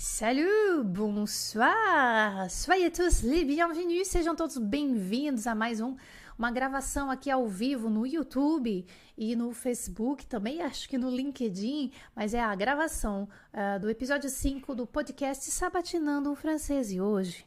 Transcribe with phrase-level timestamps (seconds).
[0.00, 5.96] Salut, bonsoir, soyez tous les bienvenus, sejam todos bem-vindos a mais um,
[6.38, 11.90] uma gravação aqui ao vivo no YouTube e no Facebook, também acho que no LinkedIn,
[12.14, 16.92] mas é a gravação uh, do episódio 5 do podcast Sabatinando o Francês.
[16.92, 17.44] E hoje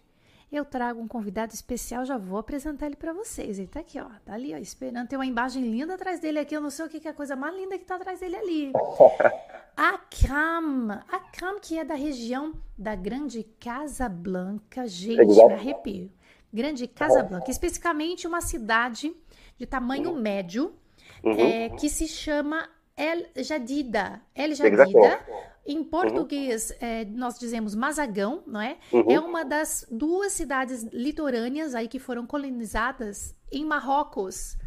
[0.52, 3.58] eu trago um convidado especial, já vou apresentar ele para vocês.
[3.58, 5.08] Ele tá aqui, ó, tá ali, ó, esperando.
[5.08, 7.14] Tem uma imagem linda atrás dele aqui, eu não sei o que, que é a
[7.14, 8.72] coisa mais linda que tá atrás dele ali.
[9.78, 16.12] Akram, Akram que é da região da Grande Casa Blanca, gente, me arrepio.
[16.54, 19.16] Grande Casa Blanca, especificamente uma cidade
[19.58, 20.76] de tamanho médio,
[21.23, 21.31] uhum.
[21.31, 24.22] é, que se chama El Jadida.
[24.36, 25.26] El Jadida,
[25.66, 26.76] em português, uhum.
[26.81, 28.77] é, nós dizemos Mazagão, não é?
[28.91, 29.12] Uhum.
[29.12, 34.58] É uma das duas cidades litorâneas aí que foram colonizadas em Marrocos.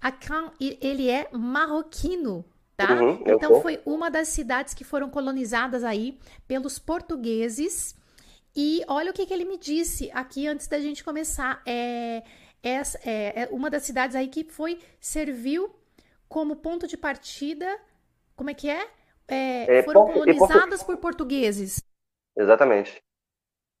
[0.00, 2.44] Akan, ele é marroquino,
[2.76, 2.94] tá?
[2.94, 6.18] Uhum, então foi uma das cidades que foram colonizadas aí
[6.48, 7.94] pelos portugueses.
[8.56, 11.62] E olha o que, que ele me disse aqui antes da gente começar.
[11.66, 12.22] É,
[12.62, 15.70] é, é uma das cidades aí que foi serviu
[16.30, 17.78] como ponto de partida.
[18.34, 18.88] Como é que é?
[19.30, 21.82] é, é foram colonizadas por portugueses.
[22.36, 23.02] Exatamente.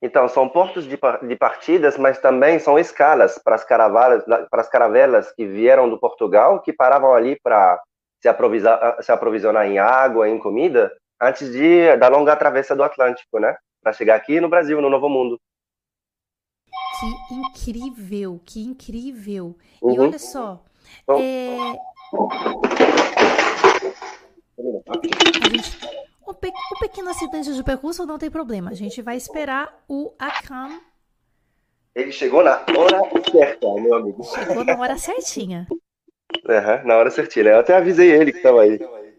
[0.02, 4.68] Então, são portos de, de partidas, mas também são escalas para as caravanas, para as
[4.68, 7.82] caravelas que vieram do Portugal, que paravam ali para
[8.22, 8.28] se,
[9.02, 10.90] se aprovisionar em água, em comida,
[11.20, 13.56] antes de da longa travessa do Atlântico, né?
[13.82, 15.38] Para chegar aqui no Brasil, no Novo Mundo.
[16.98, 19.56] Que incrível, que incrível.
[19.82, 19.94] Uhum.
[19.94, 20.62] E olha só,
[21.06, 21.78] Bom, é...
[22.12, 22.28] Um,
[26.34, 28.70] pe pequeno acidente de percurso não tem problema.
[28.70, 30.80] A gente vai esperar o Akram.
[31.94, 33.00] Ele chegou na hora
[33.30, 34.22] certa, meu amigo.
[34.24, 35.66] Chegou na hora certinha.
[35.70, 37.46] Uhum, na hora certinha.
[37.46, 38.78] Eu até avisei ele que estava aí.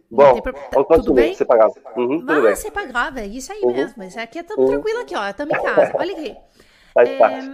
[0.10, 0.54] Bom, pro...
[0.54, 1.34] tá, tudo bem?
[1.34, 1.74] Você pagava.
[1.96, 2.56] Uhum, tudo bem.
[2.56, 3.74] Você pagava, é isso aí uhum.
[3.74, 4.04] mesmo.
[4.04, 4.68] Isso aqui é tudo uhum.
[4.68, 5.30] tranquilo aqui, ó.
[5.30, 5.92] Estamos em casa.
[5.98, 6.36] Olha aqui.
[6.94, 7.18] Faz é...
[7.18, 7.50] parte.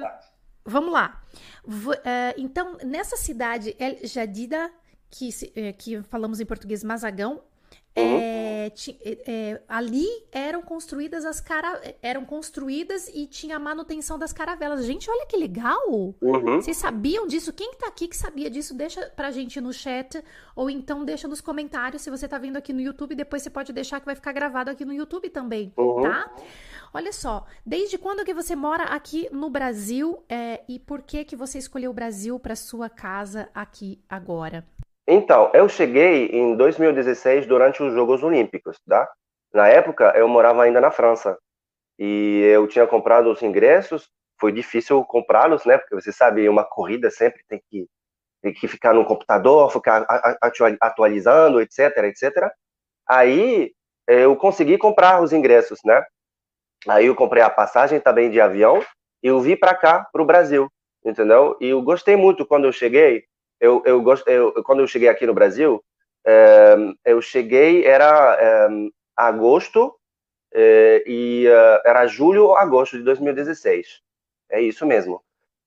[0.66, 1.22] Vamos lá.
[1.66, 1.96] V uh,
[2.38, 4.72] então, nessa cidade El Jadida,
[5.10, 7.42] que, eh, que falamos em português Mazagão,
[7.98, 8.20] Uhum.
[8.20, 8.72] É,
[9.04, 14.86] é, é, ali eram construídas as cara, eram construídas e tinha a manutenção das caravelas.
[14.86, 15.90] Gente, olha que legal!
[15.90, 16.62] Uhum.
[16.62, 17.52] Vocês sabiam disso?
[17.52, 18.76] Quem tá aqui que sabia disso?
[18.76, 20.24] Deixa pra gente no chat
[20.56, 23.16] ou então deixa nos comentários se você tá vendo aqui no YouTube.
[23.16, 26.04] Depois você pode deixar que vai ficar gravado aqui no YouTube também, uhum.
[26.04, 26.32] tá?
[26.94, 31.36] Olha só, desde quando que você mora aqui no Brasil é, e por que que
[31.36, 34.64] você escolheu o Brasil para sua casa aqui agora?
[35.08, 39.10] Então, eu cheguei em 2016 durante os Jogos Olímpicos, tá?
[39.54, 41.38] Na época, eu morava ainda na França
[42.00, 44.10] e eu tinha comprado os ingressos.
[44.40, 45.78] Foi difícil comprá-los, né?
[45.78, 47.88] Porque você sabe, uma corrida sempre tem que
[48.42, 50.06] tem que ficar no computador, ficar
[50.82, 52.52] atualizando, etc, etc.
[53.08, 53.74] Aí
[54.08, 56.04] eu consegui comprar os ingressos, né?
[56.88, 58.80] Aí eu comprei a passagem também de avião
[59.24, 60.70] e eu vim para cá, para o Brasil,
[61.06, 61.58] entendeu?
[61.62, 63.26] E eu gostei muito quando eu cheguei
[63.60, 65.84] eu, eu, gosto, eu, quando eu cheguei aqui no Brasil,
[66.26, 66.76] é,
[67.06, 68.68] eu cheguei, era é,
[69.16, 69.94] agosto,
[70.54, 71.46] é, e
[71.86, 74.02] era julho ou agosto de 2016.
[74.50, 75.22] É isso mesmo.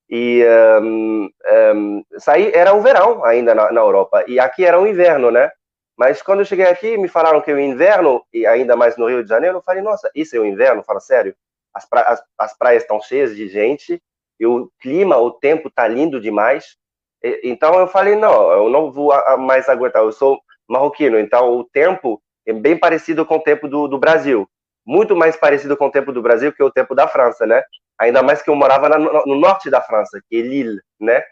[0.09, 0.45] E
[0.83, 1.31] um,
[1.75, 5.51] um, saí, era o verão ainda na, na, Europa, e aqui era o inverno, né?
[5.97, 9.23] Mas quando eu cheguei aqui, me falaram que o inverno, e ainda mais no Rio
[9.23, 10.83] de Janeiro, eu falei, nossa, isso é o inverno?
[10.83, 11.37] Fala sério.
[11.73, 14.03] As, pra, as, as praias estão cheias de gente,
[14.41, 16.77] e o clima, o tempo tá lindo demais.
[17.23, 22.23] Então eu falei, não, eu não vou mais aguentar, eu sou marroquino, então o tempo
[22.47, 24.49] é bem parecido com o tempo do, do Brasil.
[24.87, 27.63] Muito mais parecido com o tempo do Brasil que o tempo da França, né?
[27.99, 31.23] Ainda mais que eu morava na, no norte da França, que é Lille, né?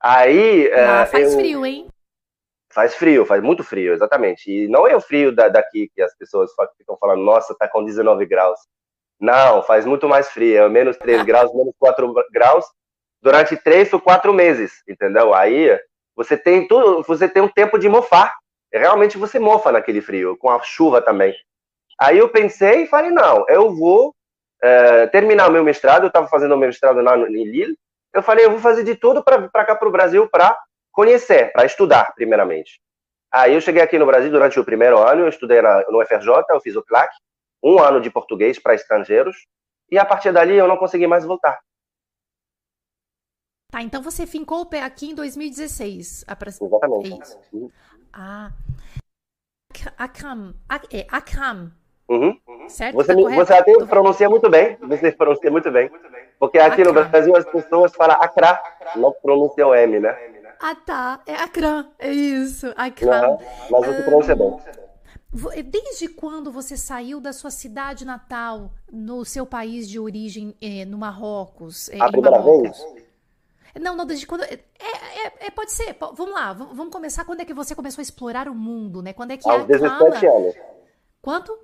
[0.00, 0.70] Aí.
[0.72, 1.38] Ah, uh, faz eu...
[1.38, 1.88] frio, hein?
[2.72, 4.50] Faz frio, faz muito frio, exatamente.
[4.50, 7.84] E não é o frio da, daqui que as pessoas ficam falando, nossa, tá com
[7.84, 8.60] 19 graus.
[9.18, 12.66] Não, faz muito mais frio, é menos 3 graus, menos 4 graus,
[13.26, 15.34] durante três ou quatro meses, entendeu?
[15.34, 15.76] Aí
[16.14, 18.32] você tem tudo, você tem um tempo de mofar.
[18.72, 21.34] Realmente você mofa naquele frio, com a chuva também.
[22.00, 24.14] Aí eu pensei e falei, não, eu vou
[24.62, 27.76] é, terminar o meu mestrado, eu estava fazendo o meu mestrado lá em Lille,
[28.14, 30.56] eu falei, eu vou fazer de tudo para cá para o Brasil para
[30.92, 32.80] conhecer, para estudar, primeiramente.
[33.32, 36.44] Aí eu cheguei aqui no Brasil durante o primeiro ano, eu estudei na, no FRJ,
[36.50, 37.10] eu fiz o CLAC,
[37.60, 39.36] um ano de português para estrangeiros,
[39.90, 41.58] e a partir dali eu não consegui mais voltar.
[43.70, 46.24] Tá, então você fincou o pé aqui em 2016.
[46.62, 47.12] Exatamente.
[47.12, 47.72] É isso.
[48.12, 48.52] Ah.
[49.98, 50.54] Akram.
[50.90, 51.70] É, Akram.
[52.08, 52.38] Uhum.
[52.68, 52.94] Certo?
[52.94, 54.76] Você, tá você até pronuncia muito bem.
[54.80, 55.90] Você pronuncia muito bem.
[56.38, 58.60] Porque aqui no Brasil as pessoas falam Acra,
[58.94, 60.16] não pronunciam M, né?
[60.60, 61.20] Ah, tá.
[61.26, 61.90] É Akram.
[61.98, 62.72] É isso.
[62.76, 63.32] Akram.
[63.32, 63.38] Uhum.
[63.70, 64.56] Mas você pronuncia bem.
[65.64, 70.96] Desde quando você saiu da sua cidade natal, no seu país de origem, eh, no
[70.96, 71.90] Marrocos?
[71.90, 72.78] Eh, a primeira Marrocos?
[72.78, 73.05] vez?
[73.80, 74.44] Não, não, desde quando.
[74.44, 75.96] É, é, é, pode ser.
[76.00, 77.24] Vamos lá, vamos começar.
[77.24, 79.12] Quando é que você começou a explorar o mundo, né?
[79.12, 80.54] Quando é que Aos 17 anos.
[81.20, 81.58] Quanto?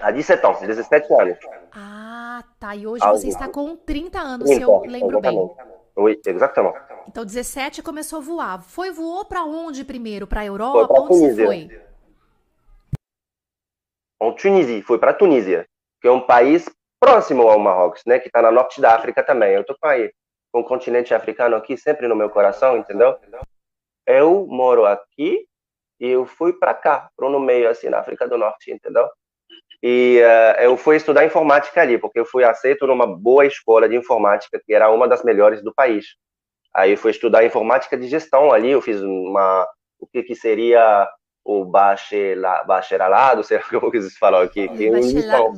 [0.00, 1.38] Há 17 anos, 17 anos.
[1.72, 2.74] Ah, tá.
[2.74, 5.54] E hoje você está com 30 anos, 30, se eu lembro exatamente.
[5.96, 6.34] bem.
[6.34, 6.78] Exatamente.
[7.08, 8.62] Então, 17 começou a voar.
[8.62, 10.26] Foi, voou para onde primeiro?
[10.26, 10.86] Para a Europa?
[10.86, 11.34] Foi onde Tunísia.
[11.34, 11.70] você foi?
[14.22, 15.66] Em Tunísia, foi para Tunísia,
[16.00, 16.68] que é um país
[17.00, 18.18] próximo ao Marrocos, né?
[18.18, 19.54] Que está na norte da África também.
[19.54, 19.74] Eu tô
[20.52, 23.16] o continente africano aqui sempre no meu coração, entendeu?
[24.06, 25.46] Eu moro aqui
[25.98, 29.08] e eu fui para cá, para no meio, assim, na África do Norte, entendeu?
[29.82, 33.96] E uh, eu fui estudar informática ali, porque eu fui aceito numa boa escola de
[33.96, 36.16] informática, que era uma das melhores do país.
[36.74, 39.66] Aí eu fui estudar informática de gestão ali, eu fiz uma,
[39.98, 41.08] o que, que seria
[41.44, 44.68] o bacharelado, sei lá como que vocês falam aqui.
[44.68, 45.54] Que Bacharelado.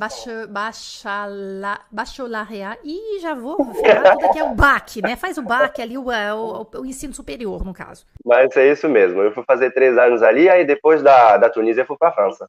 [2.83, 5.15] E já vou falar tudo aqui é o BAC, né?
[5.15, 8.05] Faz o BAC ali, o, é, o, o, ensino superior, no caso.
[8.25, 9.21] Mas é isso mesmo.
[9.21, 12.13] Eu fui fazer três anos ali, aí depois da, da Tunísia eu fui para a
[12.13, 12.47] França.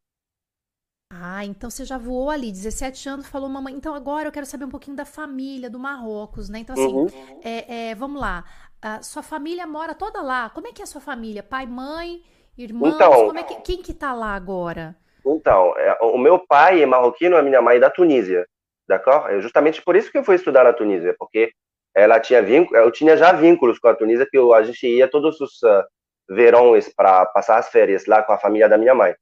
[1.11, 3.75] Ah, então você já voou ali, 17 anos, falou, mamãe.
[3.75, 6.59] Então agora eu quero saber um pouquinho da família, do Marrocos, né?
[6.59, 7.07] Então, assim, uhum.
[7.43, 8.45] é, é, vamos lá.
[8.83, 10.51] A sua família mora toda lá.
[10.51, 11.43] Como é que é a sua família?
[11.43, 12.23] Pai, mãe,
[12.57, 12.95] irmãos?
[12.95, 14.97] Então, é que, quem que tá lá agora?
[15.25, 18.47] Então, é, o meu pai é marroquino, a minha mãe é da Tunísia,
[18.87, 19.33] d'accord?
[19.33, 21.53] É justamente por isso que eu fui estudar na Tunísia, porque
[21.95, 25.09] ela tinha vínculo, eu tinha já vínculos com a Tunísia, que eu, a gente ia
[25.09, 25.85] todos os uh,
[26.29, 29.15] verões para passar as férias lá com a família da minha mãe.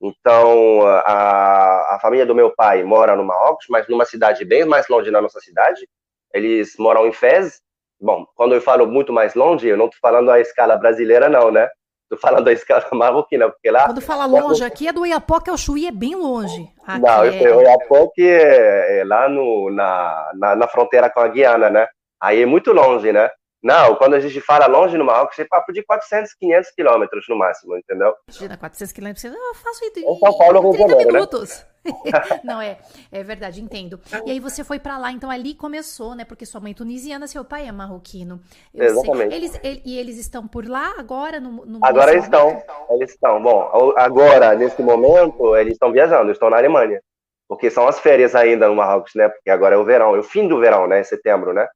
[0.00, 4.88] Então, a, a família do meu pai mora no Marrocos, mas numa cidade bem mais
[4.88, 5.88] longe da nossa cidade.
[6.34, 7.62] Eles moram em Fez.
[7.98, 11.50] Bom, quando eu falo muito mais longe, eu não estou falando a escala brasileira, não,
[11.50, 11.68] né?
[12.06, 13.86] Estou falando da escala marroquina, porque lá...
[13.86, 16.68] Quando fala longe, aqui é do Iapoque ao Chuí, é bem longe.
[16.86, 17.56] Aqui não, é...
[17.56, 21.86] o Iapoque é, é lá no, na, na, na fronteira com a Guiana, né?
[22.20, 23.28] Aí é muito longe, né?
[23.66, 27.36] Não, quando a gente fala longe no Marrocos, é papo de 400, 500 quilômetros no
[27.36, 28.14] máximo, entendeu?
[28.28, 31.18] Imagina, 400 quilômetros, eu faço isso em, São Paulo, 30 Janeiro, né?
[31.18, 31.66] minutos.
[31.84, 32.12] Né?
[32.44, 32.78] Não, é,
[33.10, 34.00] é verdade, entendo.
[34.24, 36.24] E aí você foi para lá, então ali começou, né?
[36.24, 38.40] Porque sua mãe é tunisiana, seu pai é marroquino.
[38.72, 39.30] Eu Exatamente.
[39.30, 39.36] Sei.
[39.36, 41.40] Eles, ele, e eles estão por lá agora?
[41.40, 43.42] No, no agora eles estão, eles estão.
[43.42, 47.00] Bom, agora, nesse momento, eles estão viajando, estão na Alemanha.
[47.48, 49.28] Porque são as férias ainda no Marrocos, né?
[49.28, 51.02] Porque agora é o verão, é o fim do verão, né?
[51.02, 51.66] Setembro, né?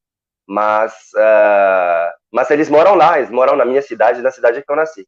[0.51, 4.75] Mas, uh, mas eles moram lá, eles moram na minha cidade, na cidade que eu
[4.75, 5.07] nasci.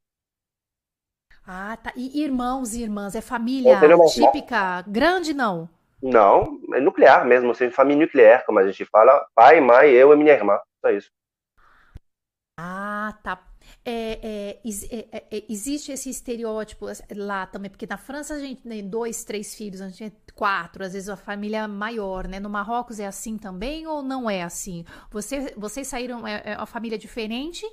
[1.45, 1.93] Ah, tá.
[1.97, 5.69] E irmãos e irmãs, é família típica, grande não?
[6.01, 10.17] Não, é nuclear mesmo, assim, família nuclear, como a gente fala, pai, mãe, eu e
[10.17, 11.11] minha irmã, só isso.
[12.57, 13.41] Ah, tá.
[13.85, 14.52] É, é, é, é,
[15.49, 16.87] existe esse estereótipo
[17.17, 20.85] lá também, porque na França a gente tem dois, três filhos, a gente tem quatro,
[20.85, 22.39] às vezes a família maior, né?
[22.39, 24.85] No Marrocos é assim também ou não é assim?
[25.11, 27.65] Você, vocês saíram, é, é uma família diferente?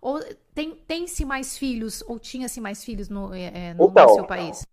[0.00, 0.20] Ou
[0.54, 4.66] tem, tem-se mais filhos, ou tinha-se mais filhos no, é, no, então, no seu país?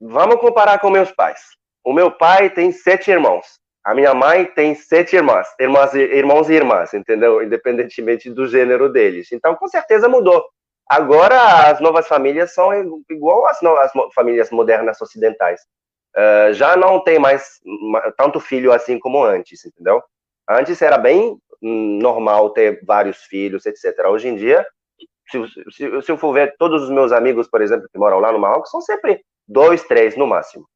[0.00, 1.40] Vamos comparar com meus pais.
[1.84, 3.58] O meu pai tem sete irmãos.
[3.84, 7.42] A minha mãe tem sete irmãs, irmãs, irmãos e irmãs, entendeu?
[7.42, 9.32] Independentemente do gênero deles.
[9.32, 10.44] Então, com certeza mudou.
[10.88, 12.72] Agora, as novas famílias são
[13.10, 15.60] igual às, às famílias modernas ocidentais.
[16.16, 17.60] Uh, já não tem mais
[18.16, 20.02] tanto filho assim como antes, entendeu?
[20.48, 24.06] Antes era bem normal ter vários filhos, etc.
[24.06, 24.66] Hoje em dia,
[25.30, 25.38] se,
[25.70, 28.38] se, se eu for ver todos os meus amigos, por exemplo, que moram lá no
[28.38, 30.66] Marrocos, são sempre dois, três no máximo.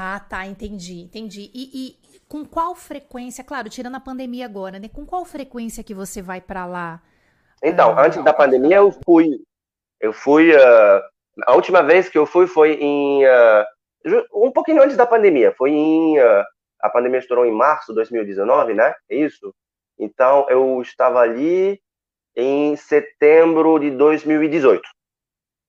[0.00, 1.50] Ah, tá, entendi, entendi.
[1.54, 4.88] E, e, com qual frequência, claro, tirando a pandemia agora, né?
[4.88, 7.02] Com qual frequência que você vai para lá?
[7.64, 9.40] Então, antes da pandemia eu fui,
[9.98, 11.02] eu fui, uh,
[11.46, 13.64] a última vez que eu fui foi em, uh,
[14.34, 16.44] um pouquinho antes da pandemia, foi em, uh,
[16.82, 18.94] a pandemia estourou em março de 2019, né?
[19.10, 19.54] É isso?
[19.98, 21.80] Então, eu estava ali
[22.36, 24.82] em setembro de 2018.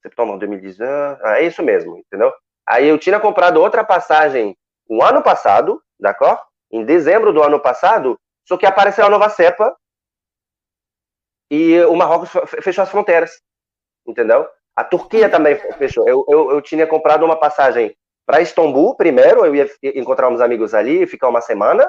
[0.01, 2.33] Setembro de 2018, ah, é isso mesmo, entendeu?
[2.67, 4.53] Aí eu tinha comprado outra passagem
[4.89, 6.41] o ano passado, d'accord?
[6.69, 9.73] Em dezembro do ano passado, só que apareceu a nova cepa
[11.49, 12.29] e o Marrocos
[12.61, 13.41] fechou as fronteiras,
[14.05, 14.47] entendeu?
[14.75, 16.07] A Turquia também fechou.
[16.07, 20.73] Eu, eu, eu tinha comprado uma passagem para Istambul primeiro, eu ia encontrar uns amigos
[20.73, 21.87] ali ficar uma semana,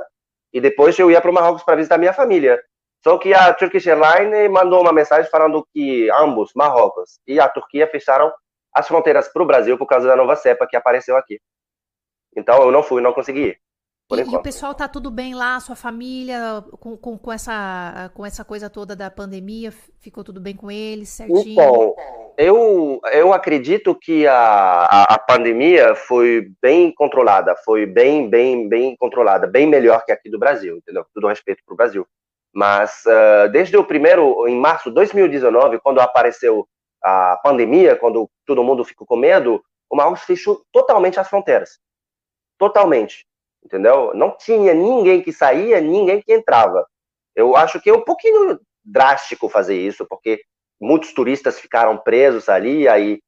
[0.52, 2.62] e depois eu ia para o Marrocos para visitar minha família.
[3.02, 7.86] Só que a Turkish Airlines mandou uma mensagem falando que ambos, Marrocos e a Turquia,
[7.86, 8.32] fecharam
[8.72, 11.40] as fronteiras para o Brasil por causa da nova cepa que apareceu aqui.
[12.36, 13.60] Então eu não fui, não consegui ir.
[14.12, 18.24] E, e, o pessoal tá tudo bem lá, sua família, com, com, com, essa, com
[18.24, 21.52] essa coisa toda da pandemia, ficou tudo bem com eles, certinho?
[21.52, 21.96] Então,
[22.38, 28.96] eu, eu acredito que a, a, a, pandemia foi bem controlada, foi bem, bem, bem
[28.96, 31.04] controlada, bem melhor que aqui do Brasil, entendeu?
[31.12, 32.06] Tudo respeito para o Brasil.
[32.54, 36.66] Mas uh, desde o primeiro, em março de 2019, quando apareceu
[37.02, 39.60] a pandemia, quando todo mundo ficou com medo,
[39.90, 41.80] o Marrocos fechou totalmente as fronteiras.
[42.56, 43.26] Totalmente
[43.66, 44.14] entendeu?
[44.14, 46.86] Não tinha ninguém que saía, ninguém que entrava.
[47.34, 50.40] Eu acho que é um pouquinho drástico fazer isso, porque
[50.80, 53.20] muitos turistas ficaram presos ali, aí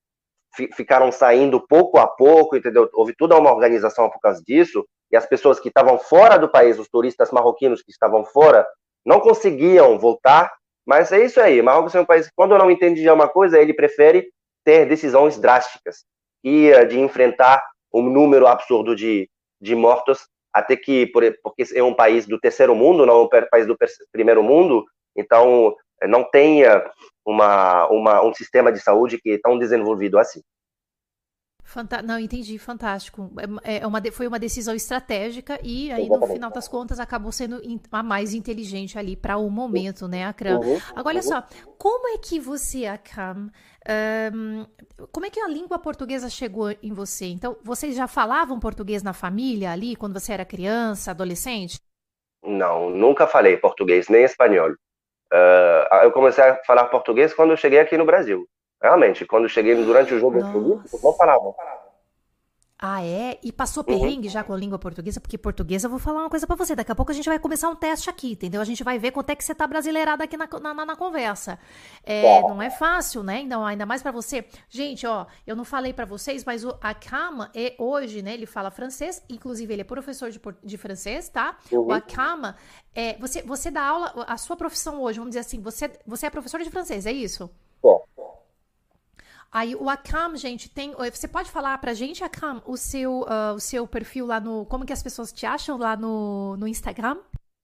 [0.75, 2.89] ficaram saindo pouco a pouco, entendeu?
[2.95, 6.79] Houve toda uma organização por causa disso, e as pessoas que estavam fora do país,
[6.79, 8.67] os turistas marroquinos que estavam fora,
[9.05, 10.53] não conseguiam voltar,
[10.87, 13.59] mas é isso aí, Marrocos é um país que, quando não entende de uma coisa,
[13.59, 14.29] ele prefere
[14.65, 16.05] ter decisões drásticas
[16.43, 19.29] e eh, de enfrentar um número absurdo de,
[19.61, 23.67] de mortos, até que, porque é um país do terceiro mundo, não é um país
[23.67, 23.77] do
[24.13, 24.85] primeiro mundo,
[25.17, 26.91] então eh, não tenha
[27.25, 30.41] uma, uma, um sistema de saúde que é tão desenvolvido assim.
[31.69, 33.31] Fanta não, entendi, fantástico.
[33.63, 36.29] É, é uma, foi uma decisão estratégica e aí, Exatamente.
[36.29, 37.61] no final das contas, acabou sendo
[37.93, 40.61] a mais inteligente ali para o momento, né, Akram?
[40.61, 41.23] Uhum, Agora, olha uhum.
[41.23, 41.45] só,
[41.77, 43.51] como é que você, Akram,
[44.35, 44.67] um,
[45.11, 47.27] como é que a língua portuguesa chegou em você?
[47.27, 51.81] Então, vocês já falavam português na família ali, quando você era criança, adolescente?
[52.43, 54.71] Não, nunca falei português, nem espanhol.
[54.71, 58.47] Uh, eu comecei a falar português quando eu cheguei aqui no Brasil.
[58.81, 61.55] Realmente, quando cheguei durante o jogo olímpico, não falava.
[62.81, 63.41] Ah, é?
[63.43, 63.99] E passou uhum.
[63.99, 64.33] perrengue uhum.
[64.33, 65.21] já com a língua portuguesa?
[65.21, 66.77] Porque portuguesa, eu vou falar uma coisa para você.
[66.77, 68.61] Daqui a pouco a gente vai começar um teste aqui, entendeu?
[68.61, 71.59] A gente vai ver quanto é que você tá brasileirada aqui na, na, na conversa.
[72.05, 73.41] É, Não é fácil, né?
[73.41, 74.45] Então, ainda mais para você.
[74.69, 78.35] Gente, ó, eu não falei para vocês, mas o Akama é hoje, né?
[78.35, 81.59] Ele fala francês, inclusive ele é professor de, de francês, tá?
[81.73, 81.87] Uhum.
[81.87, 82.55] O Akama,
[82.95, 86.31] é, você, você dá aula, a sua profissão hoje, vamos dizer assim, você, você é
[86.31, 87.51] professor de francês, é isso?
[89.51, 90.95] Aí o Akam, gente, tem.
[91.11, 94.67] Você pode falar pra gente, Akam, o seu, uh, o seu perfil lá no.
[94.67, 97.19] Como que as pessoas te acham lá no, no Instagram?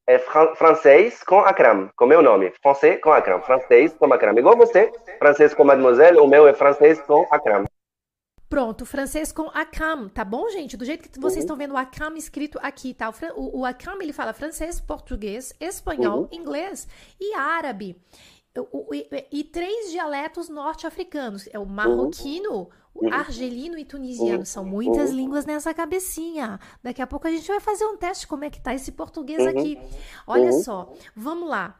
[0.06, 2.52] É fran francês com Akram, com meu nome.
[2.62, 3.40] Francês com Akram.
[3.42, 4.36] Francês com Akram.
[4.36, 7.64] Igual você, francês com mademoiselle, o meu é francês com Akram.
[8.48, 10.76] Pronto, francês com Akam, tá bom, gente?
[10.76, 11.40] Do jeito que vocês uhum.
[11.40, 13.12] estão vendo o Akam escrito aqui, tá?
[13.34, 16.28] O, o Akam, ele fala francês, português, espanhol, uhum.
[16.30, 16.86] inglês
[17.18, 18.00] e árabe
[18.92, 21.48] e, e três dialetos norte-africanos.
[21.52, 23.12] É o marroquino, o uhum.
[23.12, 24.38] argelino e tunisiano.
[24.38, 24.44] Uhum.
[24.44, 25.16] São muitas uhum.
[25.16, 26.60] línguas nessa cabecinha.
[26.82, 29.44] Daqui a pouco a gente vai fazer um teste como é que tá esse português
[29.46, 29.78] aqui.
[30.26, 31.78] Olha só, vamos lá.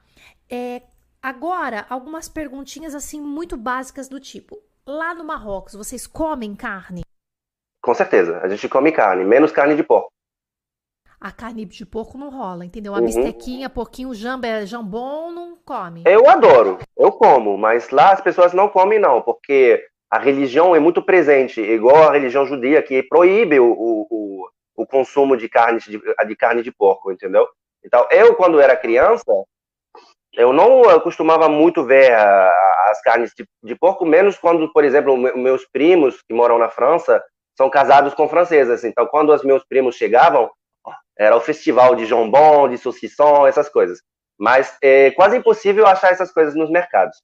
[0.50, 0.82] É,
[1.22, 4.58] agora, algumas perguntinhas assim muito básicas do tipo.
[4.86, 7.02] Lá no Marrocos, vocês comem carne?
[7.82, 10.13] Com certeza, a gente come carne, menos carne de porco
[11.24, 12.94] a carne de porco não rola, entendeu?
[12.94, 13.06] A uhum.
[13.06, 16.02] bistequinha, porquinho, jamba, jambon, não come.
[16.04, 20.78] Eu adoro, eu como, mas lá as pessoas não comem não, porque a religião é
[20.78, 25.98] muito presente, igual a religião judia, que proíbe o, o, o consumo de carne de,
[25.98, 27.48] de carne de porco, entendeu?
[27.82, 29.32] Então, eu, quando era criança,
[30.34, 35.66] eu não costumava muito ver as carnes de, de, porco, menos quando, por exemplo, meus
[35.72, 37.24] primos que moram na França
[37.56, 38.84] são casados com francesas.
[38.84, 40.50] Então, quando os meus primos chegavam,
[41.16, 44.00] era o festival de jambon, de saucisson, essas coisas.
[44.38, 47.16] Mas é quase impossível achar essas coisas nos mercados.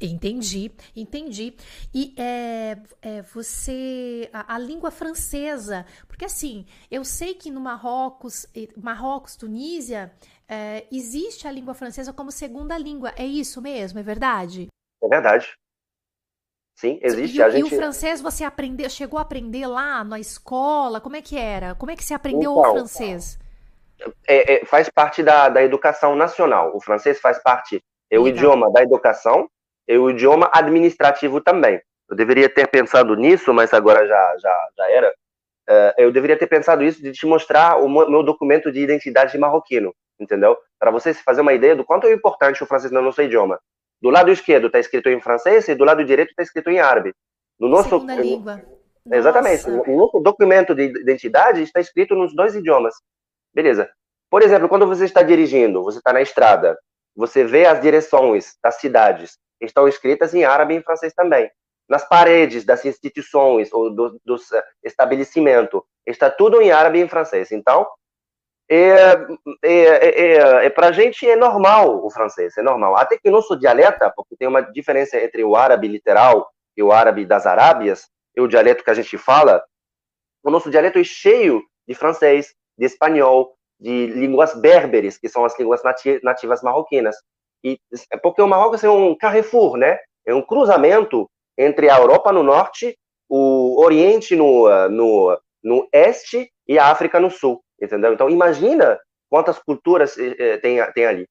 [0.00, 1.56] Entendi, entendi.
[1.92, 8.46] E é, é, você, a, a, língua francesa, porque assim, eu sei que no Marrocos,
[8.76, 10.12] Marrocos, Tunísia,
[10.46, 13.12] é, existe a língua francesa como segunda língua.
[13.16, 13.98] É isso mesmo?
[13.98, 14.68] É verdade?
[15.02, 15.56] É verdade.
[16.76, 17.38] Sim, existe.
[17.38, 17.60] E, a gente...
[17.60, 21.00] e o francês você aprendeu, chegou a aprender lá na escola?
[21.00, 21.74] Como é que era?
[21.74, 23.38] Como é que você aprendeu então, o francês?
[24.28, 26.76] É, é, faz parte da, da educação nacional.
[26.76, 29.48] O francês faz parte, é o idioma da educação,
[29.88, 31.80] é o idioma administrativo também.
[32.10, 35.08] Eu deveria ter pensado nisso, mas agora já, já, já era.
[35.68, 39.94] Uh, eu deveria ter pensado isso de te mostrar o meu documento de identidade marroquino,
[40.20, 40.56] entendeu?
[40.78, 43.58] Para você se fazer uma ideia do quanto é importante o francês no nosso idioma.
[44.06, 47.12] Do lado esquerdo está escrito em francês e do lado direito está escrito em árabe.
[47.58, 48.62] No nosso Segunda língua.
[49.10, 49.68] Exatamente.
[49.68, 49.90] Nossa.
[49.90, 52.94] No nosso documento de identidade está escrito nos dois idiomas.
[53.52, 53.90] Beleza.
[54.30, 56.78] Por exemplo, quando você está dirigindo, você está na estrada,
[57.16, 61.50] você vê as direções das cidades, estão escritas em árabe e em francês também.
[61.88, 67.08] Nas paredes das instituições ou do, dos eh, estabelecimentos, está tudo em árabe e em
[67.08, 67.50] francês.
[67.50, 67.84] Então,
[68.68, 69.26] é,
[69.62, 72.96] é, é, é para a gente é normal o francês, é normal.
[72.96, 77.24] Até que nosso dialeto, porque tem uma diferença entre o árabe literal e o árabe
[77.24, 79.62] das Arábias, e o dialeto que a gente fala,
[80.42, 85.58] o nosso dialeto é cheio de francês, de espanhol, de línguas berberes, que são as
[85.58, 85.82] línguas
[86.22, 87.16] nativas marroquinas.
[87.64, 87.78] E
[88.12, 89.98] é porque o Marrocos é um carrefour, né?
[90.24, 92.96] É um cruzamento entre a Europa no norte,
[93.28, 98.12] o Oriente no, no, no este e a África no sul, entendeu?
[98.12, 101.28] Então imagina quantas culturas eh, eh, tem, tem ali.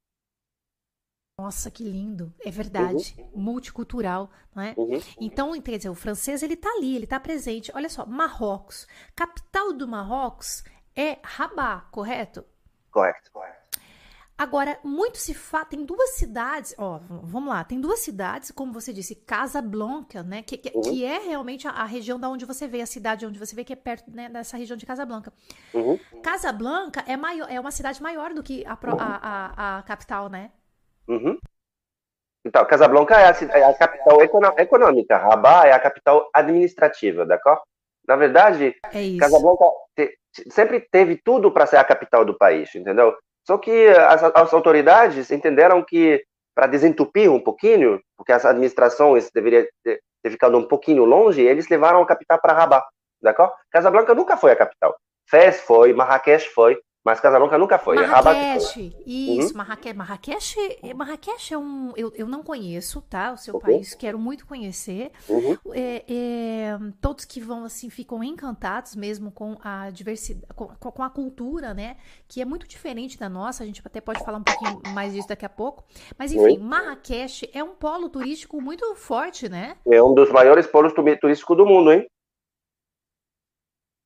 [1.37, 2.33] Nossa, que lindo.
[2.39, 3.13] É verdade.
[3.17, 3.31] Uhum.
[3.35, 4.73] Multicultural, não é?
[4.77, 4.99] Uhum.
[5.19, 7.71] Então, quer dizer, o francês, ele tá ali, ele tá presente.
[7.75, 8.87] Olha só, Marrocos.
[9.13, 10.63] Capital do Marrocos
[10.95, 12.45] é Rabat, correto?
[12.89, 13.64] Correto, correto.
[14.37, 18.91] Agora, muito se fala, tem duas cidades, ó, vamos lá, tem duas cidades, como você
[18.91, 20.81] disse, Casablanca, né, que, que, uhum.
[20.81, 23.63] que é realmente a, a, região da onde você vê, a cidade onde você vê,
[23.63, 25.31] que é perto né, dessa região de Casablanca.
[25.73, 25.97] Uhum.
[26.21, 30.51] Casablanca é, maior, é uma cidade maior do que a, a, a, a capital, né?
[31.07, 31.39] Uhum.
[32.45, 34.21] Então, Casablanca é a, é a capital
[34.57, 37.61] econômica, Rabat é a capital administrativa, d'accord?
[38.05, 39.65] Na verdade, é Casablanca
[39.95, 40.19] te,
[40.51, 43.15] sempre teve tudo para ser a capital do país, entendeu?
[43.45, 46.23] Só que as, as autoridades entenderam que
[46.55, 51.67] para desentupir um pouquinho, porque as administrações deveriam ter, ter ficado um pouquinho longe, eles
[51.67, 52.85] levaram a capital para Rabat,
[53.21, 53.53] d'accord?
[53.69, 54.95] Casablanca nunca foi a capital.
[55.29, 57.97] Fez foi, Marrakech foi, mas Casablanca nunca foi.
[57.97, 59.57] É Marrakech, isso, uhum.
[59.57, 59.95] Marrakech.
[59.95, 60.55] Marrakech,
[60.95, 61.93] Marrakech é um.
[61.95, 63.31] Eu, eu não conheço, tá?
[63.31, 63.59] O seu uhum.
[63.59, 65.11] país, quero muito conhecer.
[65.29, 65.55] Uhum.
[65.71, 71.09] É, é, todos que vão, assim, ficam encantados mesmo com a diversidade, com, com, a
[71.11, 71.97] cultura, né?
[72.27, 73.61] Que é muito diferente da nossa.
[73.61, 75.83] A gente até pode falar um pouquinho mais disso daqui a pouco.
[76.17, 79.77] Mas, enfim, Marrakech é um polo turístico muito forte, né?
[79.85, 82.07] É um dos maiores polos turísticos do mundo, hein?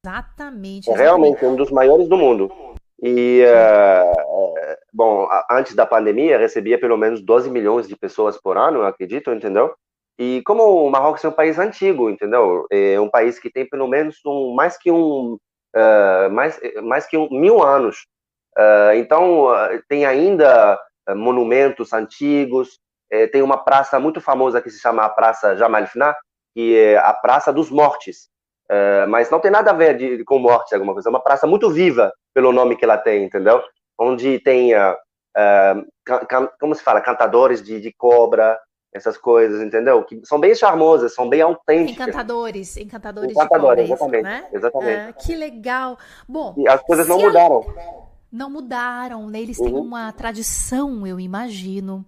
[0.05, 0.89] Exatamente.
[0.89, 2.51] É realmente um dos maiores do mundo.
[3.01, 8.83] E, uh, bom, antes da pandemia, recebia pelo menos 12 milhões de pessoas por ano,
[8.83, 9.73] acredito, entendeu?
[10.17, 12.65] E como o Marrocos é um país antigo, entendeu?
[12.69, 15.37] É um país que tem pelo menos um, mais que um,
[15.75, 18.05] uh, mais, mais que um, mil anos.
[18.57, 19.47] Uh, então,
[19.87, 20.77] tem ainda
[21.15, 22.79] monumentos antigos,
[23.31, 26.15] tem uma praça muito famosa que se chama a Praça Jamal Fna,
[26.53, 28.29] que é a Praça dos Mortes.
[29.07, 31.09] mas não tem nada a ver de, com morte, alguma coisa.
[31.09, 33.61] É uma praça muito viva, pelo nome que ela tem, entendeu?
[33.97, 34.93] Onde tem, uh,
[35.37, 38.59] uh, como se fala, cantadores de, de cobra,
[38.93, 40.03] essas coisas, entendeu?
[40.03, 42.07] Que são bem charmosas, são bem autênticas.
[42.07, 44.47] Encantadores, encantadores, encantadores de cobra, exatamente, né?
[44.51, 45.09] exatamente.
[45.09, 45.97] Ah, que legal.
[46.27, 47.65] Bom, e as coisas não mudaram.
[48.31, 49.41] Não mudaram, né?
[49.41, 49.81] Eles têm uhum.
[49.81, 52.05] uma tradição, eu imagino.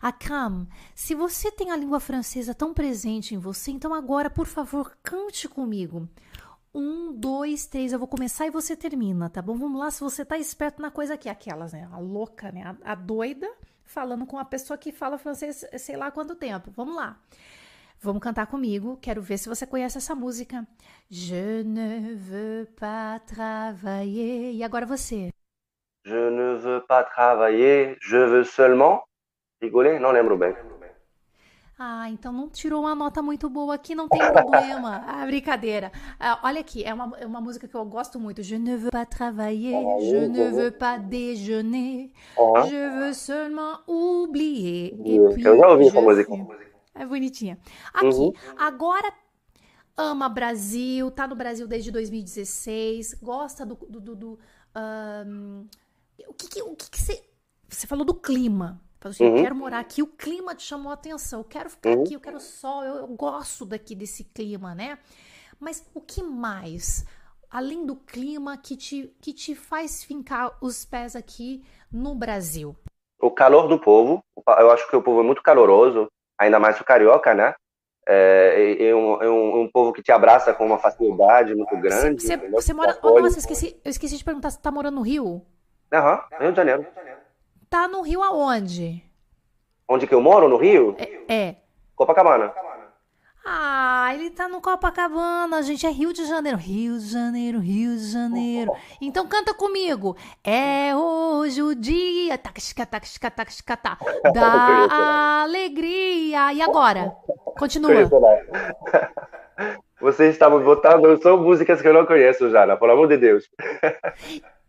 [0.00, 4.92] Akam, se você tem a língua francesa tão presente em você, então agora, por favor,
[5.02, 6.06] cante comigo.
[6.74, 9.56] Um, dois, três, eu vou começar e você termina, tá bom?
[9.56, 11.88] Vamos lá, se você tá esperto na coisa aqui, aquelas, né?
[11.92, 12.76] A louca, né?
[12.82, 13.48] A, a doida
[13.84, 16.72] falando com a pessoa que fala francês sei lá quanto tempo.
[16.72, 17.16] Vamos lá.
[18.00, 18.98] Vamos cantar comigo.
[19.00, 20.66] Quero ver se você conhece essa música.
[21.08, 24.52] Je ne veux pas travailler.
[24.54, 25.30] E agora você.
[26.04, 29.04] Je ne veux pas travailler, je veux seulement
[29.62, 29.98] rigoler.
[29.98, 30.54] Não lembro bem.
[31.76, 35.04] Ah, então não tirou uma nota muito boa aqui, não tem problema.
[35.14, 35.90] Ah, brincadeira.
[36.20, 38.42] Ah, olha aqui, é uma, é uma música que eu gosto muito.
[38.42, 42.12] Je ne veux pas travailler, je ne veux pas déjeuner,
[42.66, 44.94] je veux seulement oublier.
[45.04, 46.32] Et puis, eu já ouvi essa música.
[46.94, 47.58] É bonitinha.
[47.92, 48.32] Aqui, uhum.
[48.56, 49.12] agora
[49.96, 53.74] ama Brasil, tá no Brasil desde 2016, gosta do.
[53.74, 54.38] do, do, do
[54.76, 55.66] um,
[56.28, 57.22] o que, que, o que, que você.
[57.68, 58.80] Você falou do clima.
[59.04, 59.36] Falou assim, uhum.
[59.36, 62.02] eu quero morar aqui, o clima te chamou a atenção, eu quero ficar uhum.
[62.02, 64.96] aqui, eu quero sol, eu, eu gosto daqui desse clima, né?
[65.60, 67.04] Mas o que mais,
[67.50, 71.62] além do clima, que te, que te faz fincar os pés aqui
[71.92, 72.74] no Brasil?
[73.20, 74.24] O calor do povo,
[74.58, 77.54] eu acho que o povo é muito caloroso, ainda mais o carioca, né?
[78.08, 82.22] É, é, um, é um, um, povo que te abraça com uma facilidade muito grande.
[82.22, 82.98] Você, você mora.
[83.02, 85.44] Oh, nossa, esqueci, eu esqueci de perguntar, você tá morando no Rio?
[85.92, 86.86] Aham, uhum, Rio de Janeiro.
[87.74, 89.02] Tá no Rio aonde?
[89.88, 90.48] Onde que eu moro?
[90.48, 90.94] No Rio?
[90.96, 91.34] É.
[91.34, 91.56] é.
[91.96, 92.54] Copacabana.
[93.44, 95.84] Ah, ele tá no Copacabana, gente.
[95.84, 96.56] É Rio de Janeiro.
[96.56, 98.72] Rio de Janeiro, Rio de Janeiro.
[99.00, 100.16] Então canta comigo.
[100.44, 102.38] É hoje o dia
[104.32, 106.52] da alegria.
[106.52, 107.10] E agora?
[107.58, 108.08] Continua.
[110.00, 113.50] Vocês estavam votando, são músicas que eu não conheço, Jana, pelo amor de Deus.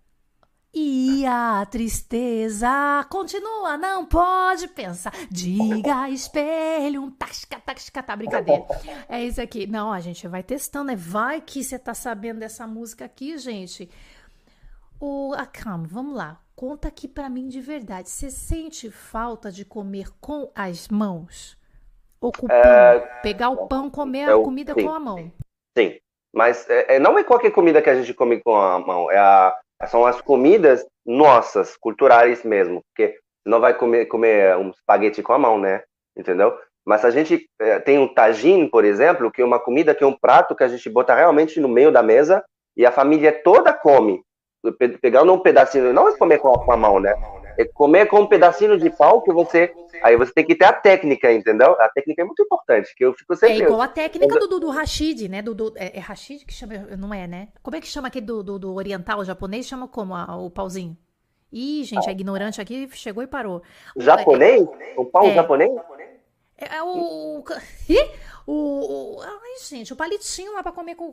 [0.78, 2.68] E a tristeza
[3.10, 5.14] continua, não pode pensar.
[5.32, 8.66] Diga espelho, um tasca, tasca, tá brincadeira.
[9.08, 9.66] É isso aqui.
[9.66, 10.96] Não, a gente vai testando, né?
[10.98, 13.90] Vai que você tá sabendo dessa música aqui, gente.
[15.00, 16.42] O Akam, vamos lá.
[16.58, 18.10] Conta aqui para mim de verdade.
[18.10, 21.58] Você sente falta de comer com as mãos?
[22.20, 22.58] Ou com o pão?
[22.58, 23.00] É...
[23.22, 25.32] Pegar o pão, comer a comida com a mão?
[25.78, 25.98] Sim,
[26.34, 29.10] mas é, é, não é qualquer comida que a gente come com a mão.
[29.10, 29.58] É a
[29.88, 35.40] São as comidas nossas, culturais mesmo, porque não vai comer, comer um espaguete com a
[35.40, 35.84] mão, né?
[36.18, 36.58] Entendeu?
[36.86, 40.08] Mas a gente é, tem um tagine, por exemplo, que é uma comida que é
[40.08, 42.44] um prato que a gente bota realmente no meio da mesa
[42.78, 44.22] e a família toda come,
[45.02, 47.14] pegando um pedacinho, não é comer com a mão, né?
[47.58, 49.74] É comer com um pedacinho de pau que você.
[50.04, 51.72] Aí você tem que ter a técnica, entendeu?
[51.80, 53.64] A técnica é muito importante, que eu fico sempre.
[53.64, 55.42] É igual a técnica do, do, do Rashid, né?
[55.42, 56.74] Do, do, é, é Rashid que chama.
[56.98, 57.50] Não é, né?
[57.64, 59.66] Como é que chama aquele do, do, do oriental japonês?
[59.66, 60.98] Chama como a, o pauzinho?
[61.52, 63.62] Ih, gente, a ignorante aqui chegou e parou.
[63.96, 64.68] Japonês?
[64.98, 65.34] O pau é.
[65.34, 65.72] japonês?
[66.58, 67.44] É, é o.
[68.48, 71.12] O, o, Ai, gente, o palitinho lá pra comer, com,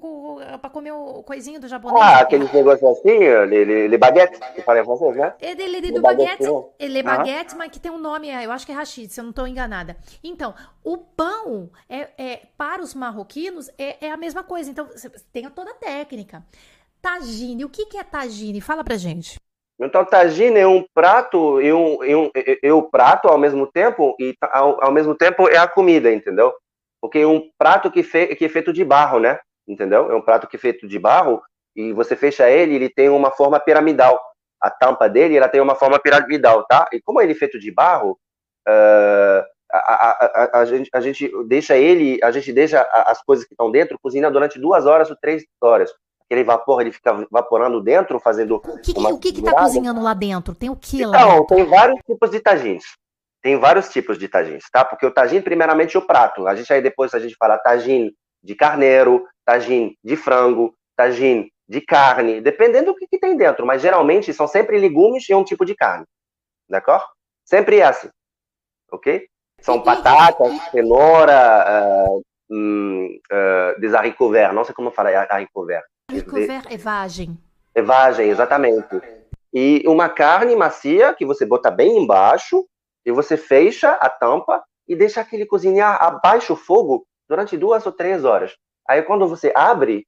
[0.60, 2.04] pra comer o coisinho do japonês.
[2.04, 5.34] Ah, aqueles negócios assim, le, le, baguete, que fala em francês, né?
[5.40, 6.44] Ele, ele, ele do baguete,
[6.78, 9.18] ele é baguete, mas que tem um nome, é, eu acho que é rachid, se
[9.18, 9.96] eu não estou enganada.
[10.22, 14.70] Então, o pão, é, é para os marroquinos, é, é a mesma coisa.
[14.70, 14.86] Então,
[15.32, 16.44] tem toda a técnica.
[17.00, 18.60] Tagine, o que, que é tagine?
[18.60, 19.40] Fala pra gente.
[19.84, 22.30] Então, tagine é um prato e um, e um,
[22.62, 26.52] e, o prato ao mesmo tempo e ao, ao mesmo tempo é a comida, entendeu?
[27.00, 29.40] Porque é um prato que, fe, que é feito de barro, né?
[29.66, 30.10] Entendeu?
[30.10, 31.42] É um prato que é feito de barro
[31.74, 34.20] e você fecha ele, ele tem uma forma piramidal.
[34.60, 36.88] A tampa dele, ela tem uma forma piramidal, tá?
[36.92, 38.16] E como ele é feito de barro,
[38.68, 39.42] uh,
[39.72, 43.54] a, a, a, a, gente, a gente deixa ele, a gente deixa as coisas que
[43.54, 45.92] estão dentro cozinhar durante duas horas ou três horas.
[46.32, 48.56] Aquele vapor, ele fica vaporando dentro, fazendo.
[48.56, 50.54] O que, o que, que tá cozinhando lá dentro?
[50.54, 51.14] Tem o que lá?
[51.14, 52.84] Então, tem vários tipos de tagines.
[53.42, 54.82] Tem vários tipos de tagines, tá?
[54.82, 56.46] Porque o tagine, primeiramente, é o prato.
[56.46, 61.82] A gente aí depois a gente fala tagine de carneiro, tagine de frango, tagine de
[61.82, 63.66] carne, dependendo do que, que, tem dentro.
[63.66, 66.06] Mas geralmente são sempre legumes e um tipo de carne.
[66.66, 67.04] D'accord?
[67.44, 68.08] Sempre é assim.
[68.90, 69.26] Ok?
[69.60, 74.54] São batatas, cenoura, uh, um, uh, des haricots verts.
[74.54, 75.91] Não sei como falar haricot vert.
[76.16, 77.38] Haricot vert é vagem.
[77.74, 79.00] É vagem, exatamente.
[79.52, 82.66] E uma carne macia que você bota bem embaixo
[83.04, 87.92] e você fecha a tampa e deixa aquele cozinhar abaixo o fogo durante duas ou
[87.92, 88.54] três horas.
[88.88, 90.06] Aí quando você abre,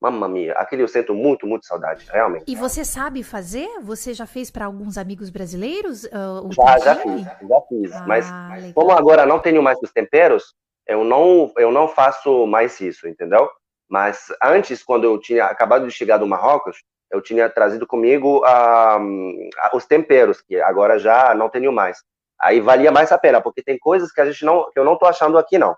[0.00, 2.44] mamma mia, aquele eu sinto muito, muito saudade, realmente.
[2.46, 3.68] E você sabe fazer?
[3.80, 6.04] Você já fez para alguns amigos brasileiros?
[6.04, 7.92] Uh, já, já fiz, já fiz.
[7.92, 8.72] Ah, Mas legal.
[8.74, 10.54] como agora não tenho mais os temperos,
[10.86, 13.48] eu não, eu não faço mais isso, entendeu?
[13.92, 19.76] Mas antes, quando eu tinha acabado de chegar do Marrocos, eu tinha trazido comigo uh,
[19.76, 22.02] os temperos, que agora já não tenho mais
[22.42, 24.98] aí valia mais a pena, porque tem coisas que a gente não, que eu não
[24.98, 25.76] tô achando aqui não.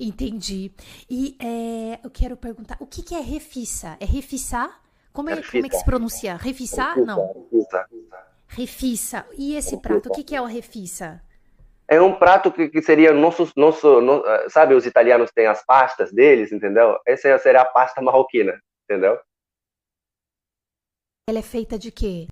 [0.00, 0.72] Entendi.
[1.10, 3.96] E é, eu quero perguntar, o que, que é refissa?
[4.00, 4.80] É refissar?
[5.12, 5.52] Como é, refissa.
[5.52, 6.36] como é que se pronuncia?
[6.36, 6.94] Refissar?
[6.94, 7.48] Refissa, não.
[7.50, 7.86] Refissa.
[8.46, 9.26] refissa.
[9.36, 9.82] E esse refissa.
[9.82, 11.20] prato, o que, que é o refissa?
[11.90, 16.12] É um prato que, que seria nosso, nosso, no, sabe, os italianos têm as pastas
[16.12, 16.98] deles, entendeu?
[17.06, 19.18] Essa seria a pasta marroquina, entendeu?
[21.26, 22.26] Ela é feita de quê?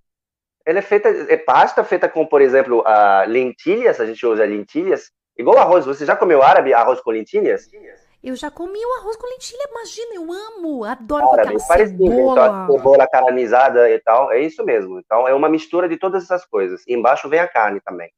[0.65, 5.11] Ela é feita, é pasta feita com, por exemplo, a lentilhas, a gente usa lentilhas,
[5.39, 5.87] igual arroz.
[5.87, 7.67] Você já comeu árabe, arroz com lentilhas?
[8.23, 12.47] Eu já comi o arroz com lentilha, imagina, eu amo, adoro árabe, com aquela cebola.
[12.47, 14.99] Então, cebola caramelizada e tal, é isso mesmo.
[14.99, 16.83] Então, é uma mistura de todas essas coisas.
[16.87, 18.11] E embaixo vem a carne também.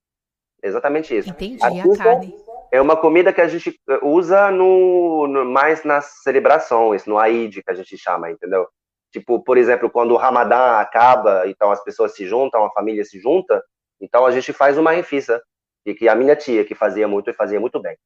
[0.62, 1.30] Exatamente isso.
[1.30, 2.36] Entendi, a, a carne.
[2.70, 7.70] É uma comida que a gente usa no, no, mais nas celebrações, no Aid, que
[7.70, 8.68] a gente chama, entendeu?
[9.10, 13.18] Tipo, por exemplo, quando o Ramadã acaba, então as pessoas se juntam, a família se
[13.18, 13.62] junta,
[14.00, 15.42] então a gente faz uma refissa,
[15.86, 17.96] e que a minha tia que fazia muito e fazia muito bem.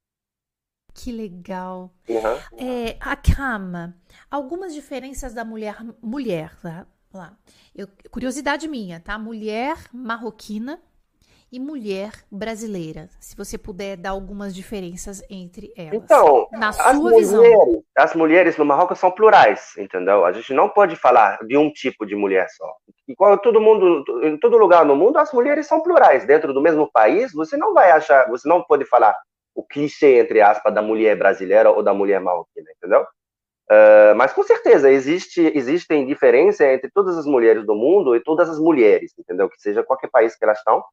[0.93, 1.91] Que legal.
[2.07, 2.65] Uhum.
[2.65, 3.93] É, Akram,
[4.29, 6.87] algumas diferenças da mulher mulher tá?
[7.13, 7.37] lá.
[7.75, 9.17] Eu, curiosidade minha, tá?
[9.17, 10.81] Mulher marroquina
[11.53, 13.07] e mulher brasileira.
[13.19, 15.93] Se você puder dar algumas diferenças entre elas.
[15.93, 17.83] Então, na sua mulheres, visão.
[17.95, 20.25] As mulheres no Marrocos são plurais, entendeu?
[20.25, 22.65] A gente não pode falar de um tipo de mulher só.
[23.07, 26.25] Igual todo mundo, em todo lugar no mundo, as mulheres são plurais.
[26.25, 29.15] Dentro do mesmo país, você não vai achar, você não pode falar
[29.53, 33.05] o clichê, entre aspas, da mulher brasileira ou da mulher marroquina, entendeu?
[33.69, 38.49] Uh, mas com certeza existe, existem diferenças entre todas as mulheres do mundo e todas
[38.49, 39.47] as mulheres, entendeu?
[39.47, 40.83] Que seja qualquer país que elas estão,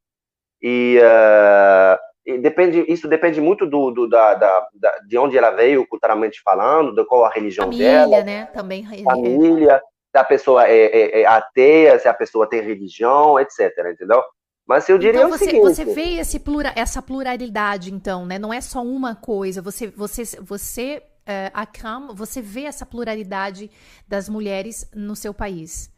[0.63, 5.51] e, uh, e depende, isso depende muito do, do da, da, da, de onde ela
[5.51, 8.23] veio, culturalmente falando, de qual a religião família, dela.
[8.23, 8.47] né?
[8.47, 8.87] Também.
[9.05, 13.71] Família, se a pessoa é, é, é, ateia, se a pessoa tem religião, etc.
[13.93, 14.23] Entendeu?
[14.67, 15.63] Mas eu diria então, você, seguinte...
[15.63, 18.39] você vê esse plura, essa pluralidade, então, né?
[18.39, 19.61] Não é só uma coisa.
[19.63, 23.71] Você, você, você uh, Akram, você vê essa pluralidade
[24.07, 25.91] das mulheres no seu país.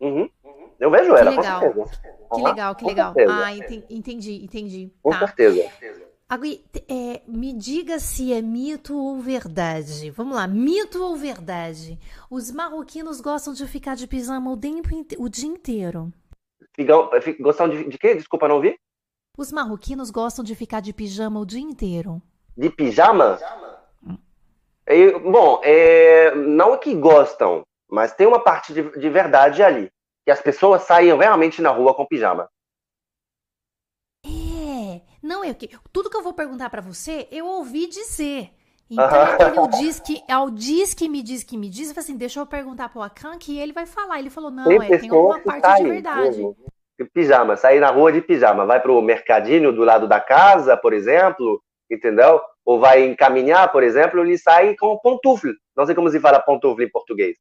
[0.00, 0.28] Uhum.
[0.78, 1.90] Eu vejo ela, com certeza.
[2.32, 3.14] Que legal, que legal.
[3.28, 3.52] Ah,
[3.90, 4.92] entendi, entendi.
[5.02, 5.18] Com tá.
[5.18, 5.70] certeza.
[6.28, 6.48] Agora,
[6.88, 10.10] é, me diga se é mito ou verdade.
[10.10, 11.98] Vamos lá, mito ou verdade?
[12.30, 14.54] Os marroquinos gostam de ficar de pijama o,
[15.18, 16.12] o dia inteiro.
[17.40, 18.14] Gostam de, de quê?
[18.14, 18.78] Desculpa, não ouvi.
[19.36, 22.22] Os marroquinos gostam de ficar de pijama o dia inteiro.
[22.56, 23.38] De pijama?
[24.06, 24.16] Hum.
[24.86, 29.90] É, bom, é, não é que gostam, mas tem uma parte de, de verdade ali.
[30.24, 32.48] Que as pessoas saem realmente na rua com pijama.
[35.22, 38.50] Não, eu que tudo que eu vou perguntar para você, eu ouvi dizer.
[38.90, 39.78] Então, uh -huh.
[39.78, 42.46] diz que, ao diz que me diz que me diz, eu falei assim, deixa eu
[42.46, 44.18] perguntar pro Akan que ele vai falar.
[44.18, 46.42] Ele falou, não, tem é, tem alguma parte de verdade.
[46.98, 50.92] De pijama, sair na rua de pijama, vai pro mercadinho do lado da casa, por
[50.92, 52.40] exemplo, entendeu?
[52.64, 55.52] Ou vai encaminhar, por exemplo, ele sai com pantufla.
[55.76, 57.38] Não sei como se fala pantufla em português.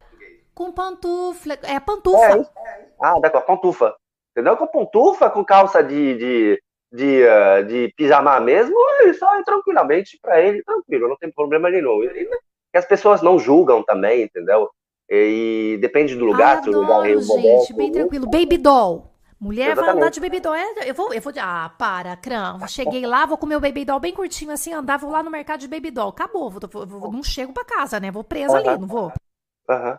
[0.60, 2.38] Com pantufla, é pantufa.
[2.38, 3.95] É, ah, d'accord, pantufa.
[4.32, 4.58] Entendeu?
[4.58, 10.41] Com pantufa, com calça de, de de, uh, de pijama mesmo, ele só tranquilamente para
[10.41, 12.04] ele, tranquilo, não tem problema nenhum.
[12.04, 12.28] E,
[12.74, 14.69] e as pessoas não julgam também, entendeu?
[15.10, 18.30] E, e depende do lugar, se o lugar é o gente, bem tranquilo.
[18.30, 19.13] Baby doll.
[19.39, 19.86] Mulher Exatamente.
[19.86, 20.56] vai andar de baby doll.
[20.56, 21.32] É, eu vou, eu vou.
[21.39, 22.67] Ah, para, Cram.
[22.67, 25.67] Cheguei lá, vou comer o baby doll bem curtinho assim, andava lá no mercado de
[25.69, 26.10] baby doll.
[26.10, 28.12] Acabou, vou, vou, não chego para casa, né?
[28.12, 28.69] Vou presa uh -huh.
[28.72, 29.13] ali, não vou.
[29.69, 29.98] Aham.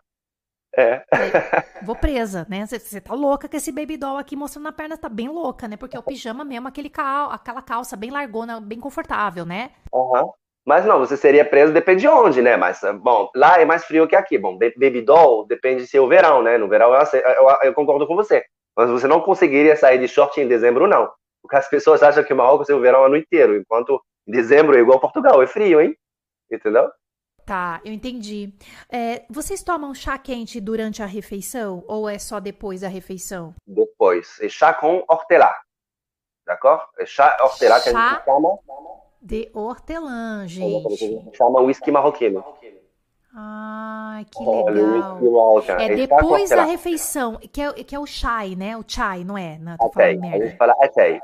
[0.77, 1.03] É.
[1.83, 2.65] Vou presa, né?
[2.67, 5.77] Você tá louca com esse baby doll aqui mostrando a perna, tá bem louca, né?
[5.77, 9.71] Porque é o pijama mesmo, aquele cal, aquela calça bem largona, bem confortável, né?
[9.93, 10.31] Uhum.
[10.65, 12.57] Mas não, você seria preso depende de onde, né?
[12.57, 14.39] Mas, bom, lá é mais frio que aqui.
[14.39, 16.59] Bom, baby doll depende se é o verão, né?
[16.59, 18.45] No verão eu, eu, eu, concordo com você.
[18.77, 21.11] Mas você não conseguiria sair de short em dezembro, não.
[21.43, 25.01] Porque as pessoas acham que Marrocos é o verão ano inteiro, enquanto dezembro é igual
[25.01, 25.97] Portugal, é frio, hein?
[26.51, 26.91] Entendeu?
[27.45, 28.53] Tá, eu entendi.
[28.91, 33.55] É, vocês tomam chá quente durante a refeição ou é só depois da refeição?
[33.67, 34.39] Depois.
[34.41, 35.51] É chá com hortelã.
[36.47, 36.83] D'accord?
[36.99, 38.59] É chá hortelã que chá a gente chama.
[39.23, 41.37] De hortelã, gente.
[41.37, 42.45] Chama whisky marroquino.
[43.35, 45.63] Ai, que legal.
[45.79, 48.77] É, é depois da refeição, que é, que é o chai, né?
[48.77, 49.57] O chai, não é?
[49.59, 50.45] Não, tô falando merda.
[50.45, 51.21] A gente fala atei.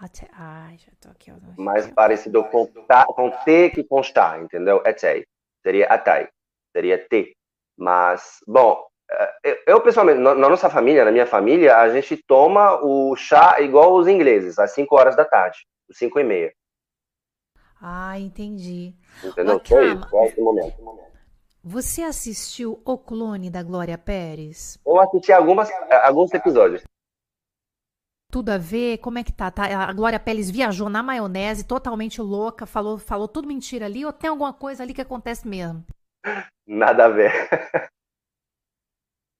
[0.00, 1.32] Até, ai, já tô aqui.
[1.56, 4.80] Mais parecido com, com T que com está, entendeu?
[4.86, 5.26] Etei.
[5.60, 6.28] Seria atai.
[6.72, 7.36] Seria T.
[7.76, 13.16] Mas, bom, eh, eu pessoalmente, na nossa família, na minha família, a gente toma o
[13.16, 16.52] chá igual os ingleses, às 5 horas da tarde, às 5 e meia.
[17.80, 18.94] Ah, entendi.
[19.24, 19.60] Entendeu?
[19.64, 20.76] Foi isso, foi esse momento.
[21.64, 24.78] Você assistiu O Clone da Glória Pérez?
[24.86, 25.68] Eu assisti algumas,
[26.04, 26.84] alguns episódios
[28.30, 28.98] tudo a ver?
[28.98, 29.50] Como é que tá?
[29.50, 29.64] tá?
[29.64, 34.30] A Glória Pérez viajou na maionese, totalmente louca, falou, falou tudo mentira ali, ou tem
[34.30, 35.84] alguma coisa ali que acontece mesmo?
[36.66, 37.32] Nada a ver.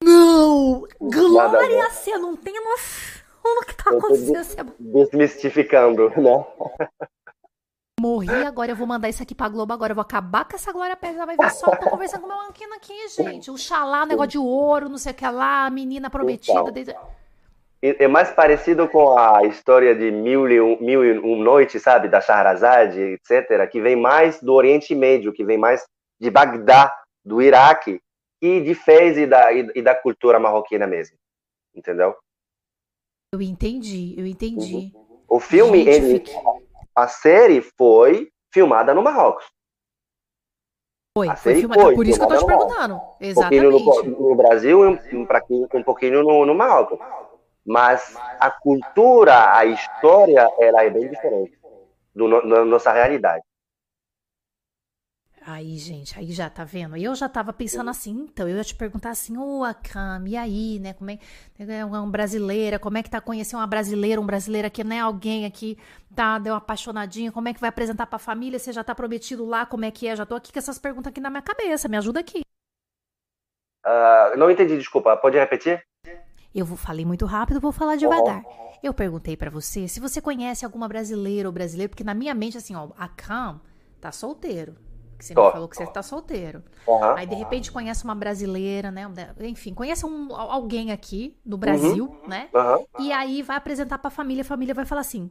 [0.03, 0.87] Não!
[1.01, 4.75] Glória, você não tem noção do que tá acontecendo.
[4.79, 6.47] Desmistificando, né?
[8.01, 9.91] Morri, agora eu vou mandar isso aqui pra Globo agora.
[9.91, 11.17] Eu vou acabar com essa Glória Pérez.
[11.17, 11.75] Ela vai ver só.
[11.75, 13.51] Tô conversando com o meu anquino aqui, gente.
[13.51, 16.61] O xalá, negócio de ouro, não sei o que lá, a menina prometida.
[16.61, 16.73] Então.
[16.73, 16.95] Desde
[17.81, 22.09] é mais parecido com a história de Mil e, um, Mil e Um Noites, sabe?
[22.09, 25.85] Da Shahrazad, etc., que vem mais do Oriente Médio, que vem mais
[26.21, 26.93] de Bagdá,
[27.25, 28.01] do Iraque,
[28.43, 31.17] e de Fez e da, e, e da cultura marroquina mesmo.
[31.75, 32.17] Entendeu?
[33.33, 34.93] Eu entendi, eu entendi.
[34.95, 35.25] Uhum.
[35.29, 36.33] O filme, Gente, ele, fique...
[36.97, 39.45] a série foi filmada no Marrocos.
[41.17, 41.83] Foi, foi filmada.
[41.83, 43.01] Foi, por isso que eu tô te perguntando.
[43.21, 43.67] Exatamente.
[43.67, 45.27] Um pouquinho no, no Brasil e um, um,
[45.75, 46.99] um pouquinho no, no Marrocos
[47.69, 51.59] mas a cultura, a história, ela é bem diferente
[52.15, 53.45] do, da nossa realidade.
[55.47, 56.97] Aí, gente, aí já tá vendo?
[56.97, 60.37] Eu já tava pensando assim, então, eu ia te perguntar assim, ô, oh, Akam, e
[60.37, 60.95] aí, né?
[60.95, 61.19] Como é,
[61.59, 65.01] é uma brasileira, como é que tá conhecendo uma brasileira, um brasileiro aqui, né?
[65.01, 65.79] Alguém aqui
[66.15, 68.59] tá, deu apaixonadinha, como é que vai apresentar pra família?
[68.59, 70.17] Você já tá prometido lá, como é que é?
[70.17, 72.41] Já tô aqui com essas perguntas aqui na minha cabeça, me ajuda aqui.
[73.87, 75.83] Uh, não entendi, desculpa, pode repetir?
[76.59, 78.43] Eu falei muito rápido, vou falar devagar.
[78.83, 82.59] Eu perguntei para você se você conhece alguma brasileira ou brasileiro, porque na minha mente,
[82.59, 83.61] assim, ó, a Cam
[84.01, 84.75] tá solteiro.
[85.17, 86.63] Que você me falou que você tá solteiro.
[86.87, 87.15] Uhum.
[87.17, 89.03] Aí, de repente, conhece uma brasileira, né?
[89.41, 92.29] Enfim, conhece um, alguém aqui no Brasil, uhum.
[92.29, 92.49] né?
[92.55, 93.05] Uhum.
[93.05, 95.29] E aí vai apresentar pra família, a família vai falar assim: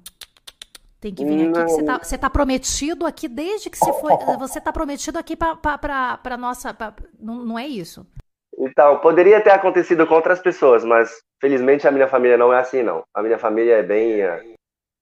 [1.00, 4.14] tem que vir aqui, que você tá, você tá prometido aqui desde que você foi.
[4.40, 6.74] Você tá prometido aqui pra, pra, pra, pra nossa.
[6.74, 8.06] Pra, não, não é isso?
[8.58, 12.82] Então, poderia ter acontecido com outras pessoas, mas felizmente a minha família não é assim,
[12.82, 13.04] não.
[13.14, 14.56] A minha família é bem, eh,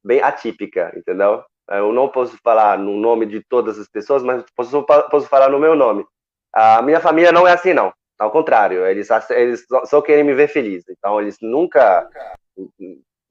[0.04, 1.44] bem atípica, entendeu?
[1.70, 5.60] Eu não posso falar no nome de todas as pessoas, mas posso, posso falar no
[5.60, 6.06] meu nome.
[6.54, 7.94] A minha família não é assim, não.
[8.20, 10.84] Ao contrário, eles, eles só querem me ver feliz.
[10.90, 12.08] Então, eles nunca,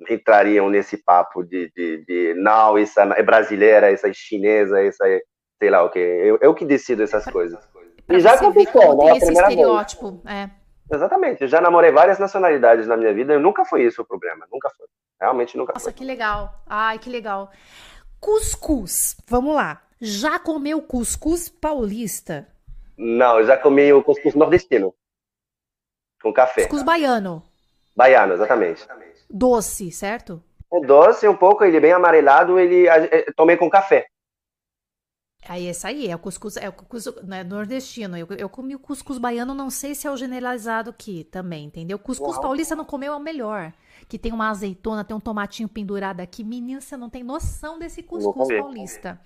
[0.08, 5.20] entrariam nesse papo de, de, de não, isso é brasileira, isso é chinesa, isso é
[5.58, 5.98] sei lá o que.
[5.98, 7.58] Eu, eu que decido essas coisas.
[8.06, 9.16] Pra e já aconteceu, né?
[9.16, 10.50] Esse estereótipo, é.
[10.92, 11.42] Exatamente.
[11.42, 14.46] Eu já namorei várias nacionalidades na minha vida e nunca foi isso o problema.
[14.52, 14.86] Nunca foi.
[15.20, 15.92] Realmente nunca Nossa, foi.
[15.92, 16.62] Nossa, que legal.
[16.66, 17.50] Ai, que legal.
[18.20, 19.16] Cuscuz.
[19.28, 19.82] Vamos lá.
[20.00, 22.46] Já comeu cuscuz paulista?
[22.96, 24.94] Não, eu já comi o cuscuz nordestino.
[26.22, 26.62] Com café.
[26.62, 27.42] Cuscuz baiano.
[27.96, 28.86] Baiano, exatamente.
[29.30, 30.42] Doce, certo?
[30.72, 34.06] É doce um pouco, ele é bem amarelado, ele é, tomei com café.
[35.46, 38.16] Aí esse aí é o cuscuz, é o cuscuz né, nordestino.
[38.16, 41.98] Eu, eu comi o cuscuz baiano, não sei se é o generalizado aqui também, entendeu?
[41.98, 42.40] Cuscuz Uau.
[42.40, 43.72] paulista não comeu é o melhor.
[44.08, 46.42] Que tem uma azeitona, tem um tomatinho pendurado aqui.
[46.42, 49.20] Menina, você não tem noção desse cuscuz paulista.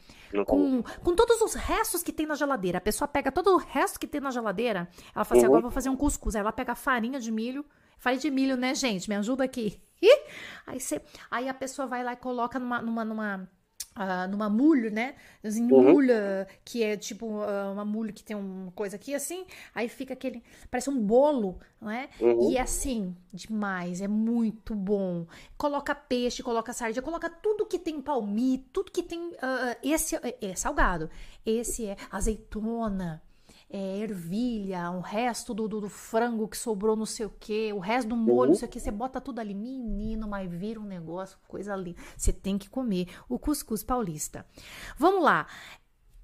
[0.46, 2.78] Com, com todos os restos que tem na geladeira.
[2.78, 5.52] A pessoa pega todo o resto que tem na geladeira, ela fala assim: uhum.
[5.52, 6.34] agora vou fazer um cuscuz.
[6.34, 7.64] Aí ela pega farinha de milho.
[7.98, 9.08] Farinha de milho, né, gente?
[9.08, 9.80] Me ajuda aqui.
[10.66, 13.50] Aí, você, aí a pessoa vai lá e coloca numa, numa, numa
[13.96, 15.16] Uh, numa mulha, né?
[15.42, 15.92] Uhum.
[15.92, 20.14] Mulha, que é tipo uh, uma mulha que tem uma coisa aqui assim, aí fica
[20.14, 20.40] aquele.
[20.70, 22.08] Parece um bolo, né?
[22.20, 22.48] Uhum.
[22.48, 25.26] E é assim, demais, é muito bom.
[25.56, 29.30] Coloca peixe, coloca sardinha, coloca tudo que tem palmito, tudo que tem.
[29.30, 31.10] Uh, esse é, é salgado,
[31.44, 33.20] esse é azeitona,
[33.70, 37.78] é, ervilha, o resto do, do, do, frango que sobrou, não sei o que, o
[37.78, 38.46] resto do molho, uhum.
[38.48, 42.00] não sei o que, você bota tudo ali, menino, mas vira um negócio, coisa linda.
[42.16, 44.46] Você tem que comer o cuscuz paulista.
[44.96, 45.46] Vamos lá.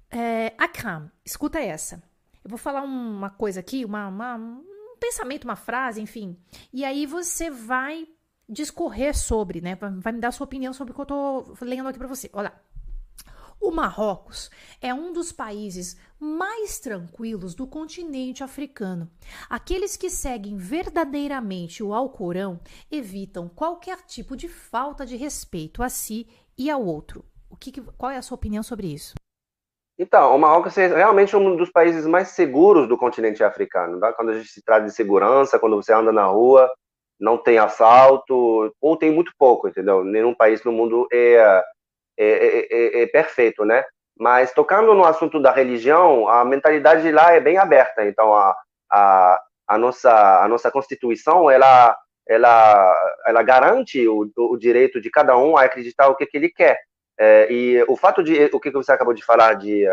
[0.09, 2.01] É, Akram, escuta essa.
[2.43, 6.37] Eu vou falar uma coisa aqui, uma, uma, um pensamento, uma frase, enfim.
[6.73, 8.07] E aí você vai
[8.47, 9.75] discorrer sobre, né?
[9.75, 12.29] Vai me dar sua opinião sobre o que eu tô lendo aqui para você.
[12.33, 12.61] Olha lá.
[13.65, 19.09] O Marrocos é um dos países mais tranquilos do continente africano.
[19.49, 22.59] Aqueles que seguem verdadeiramente o Alcorão
[22.91, 27.25] evitam qualquer tipo de falta de respeito a si e ao outro.
[27.49, 29.15] O que, qual é a sua opinião sobre isso?
[29.97, 33.99] Então, o Marrocos é realmente um dos países mais seguros do continente africano.
[33.99, 34.13] Tá?
[34.13, 36.71] Quando a gente se trata de segurança, quando você anda na rua,
[37.19, 40.03] não tem assalto, ou tem muito pouco, entendeu?
[40.03, 41.63] Nenhum país no mundo é
[42.17, 43.83] é é, é, é, perfeito, né?
[44.17, 48.05] Mas tocando no assunto da religião, a mentalidade lá é bem aberta.
[48.05, 48.55] Então a,
[48.91, 51.97] a, a nossa a nossa constituição ela
[52.27, 56.49] ela ela garante o, o direito de cada um a acreditar o que, que ele
[56.49, 56.79] quer.
[57.17, 59.87] É, e o fato de o que você acabou de falar de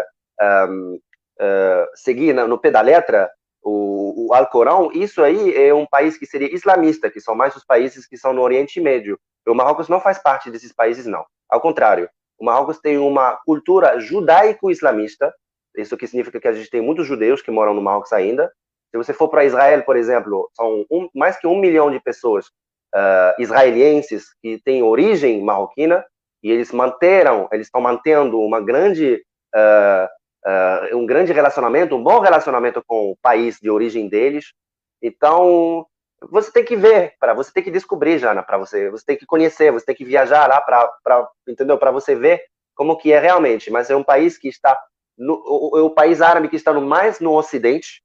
[0.68, 1.00] um,
[1.40, 3.30] uh, seguir no pé da letra
[3.62, 7.64] o, o Alcorão, isso aí é um país que seria islamista, que são mais os
[7.64, 9.18] países que são no Oriente Médio.
[9.46, 11.24] O Marrocos não faz parte desses países, não.
[11.52, 15.30] Ao contrário, o Marrocos tem uma cultura judaico-islamista,
[15.76, 18.50] isso que significa que a gente tem muitos judeus que moram no Marrocos ainda.
[18.90, 22.46] Se você for para Israel, por exemplo, são um, mais que um milhão de pessoas
[22.94, 26.02] uh, israelenses que têm origem marroquina
[26.42, 29.22] e eles manteram, eles estão mantendo uma grande,
[29.54, 34.54] uh, uh, um grande relacionamento, um bom relacionamento com o país de origem deles.
[35.02, 35.86] Então,
[36.30, 39.26] você tem que ver, para você tem que descobrir, Jana, para você, você tem que
[39.26, 41.78] conhecer, você tem que viajar lá para, entendeu?
[41.78, 42.42] Para você ver
[42.74, 43.70] como que é realmente.
[43.70, 44.78] Mas é um país que está
[45.16, 48.02] no, o, o, país árabe que está no mais no Ocidente,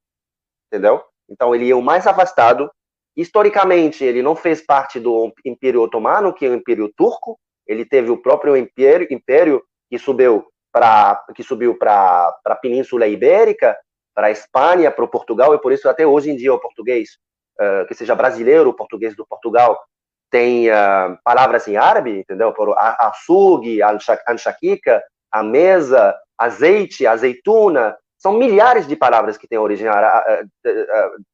[0.68, 1.04] entendeu?
[1.30, 2.70] Então ele é o mais afastado.
[3.16, 7.40] Historicamente, ele não fez parte do Império Otomano, que é o Império Turco.
[7.66, 13.76] Ele teve o próprio Império, império que subiu para que subiu para a Península Ibérica,
[14.14, 17.18] para a Espanha, para o Portugal, e por isso até hoje em dia o português
[17.88, 19.78] que seja brasileiro, português do Portugal,
[20.30, 22.54] tem uh, palavras em árabe, entendeu?
[22.54, 23.80] Por açougue,
[24.28, 29.88] anchaquica, a mesa, azeite, azeitona, são milhares de palavras que têm origem,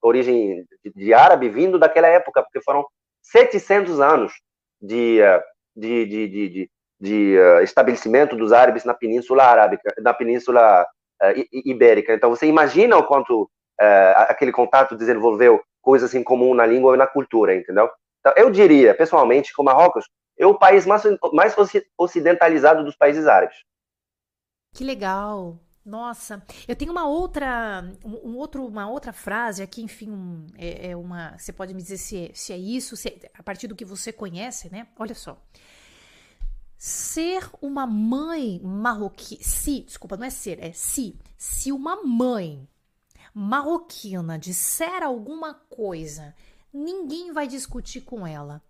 [0.02, 2.86] origem de árabe vindo daquela época, porque foram
[3.22, 4.34] 700 anos
[4.82, 5.20] de,
[5.76, 10.86] de, de, de, de estabelecimento dos árabes na Península Arábica, na Península
[11.54, 12.14] Ibérica.
[12.14, 13.50] Então, você imagina o quanto
[14.28, 17.90] aquele contato desenvolveu coisas em comum na língua e na cultura, entendeu?
[18.20, 20.06] Então, eu diria, pessoalmente, que o Marrocos
[20.40, 21.54] é o país mais, mais
[21.98, 23.58] ocidentalizado dos países árabes.
[24.74, 25.60] Que legal.
[25.86, 30.96] Nossa, eu tenho uma outra, um, outro, uma outra frase aqui, enfim, um, é, é,
[30.96, 31.38] uma.
[31.38, 33.84] Você pode me dizer se é, se é isso, se é, a partir do que
[33.84, 34.88] você conhece, né?
[34.98, 35.38] Olha só.
[36.78, 39.42] Ser uma mãe marroquina.
[39.44, 41.20] Se, desculpa, não é ser, é se.
[41.38, 42.66] Se uma mãe
[43.34, 46.36] marroquina disser alguma coisa,
[46.74, 48.62] ninguém vai discutir com ela.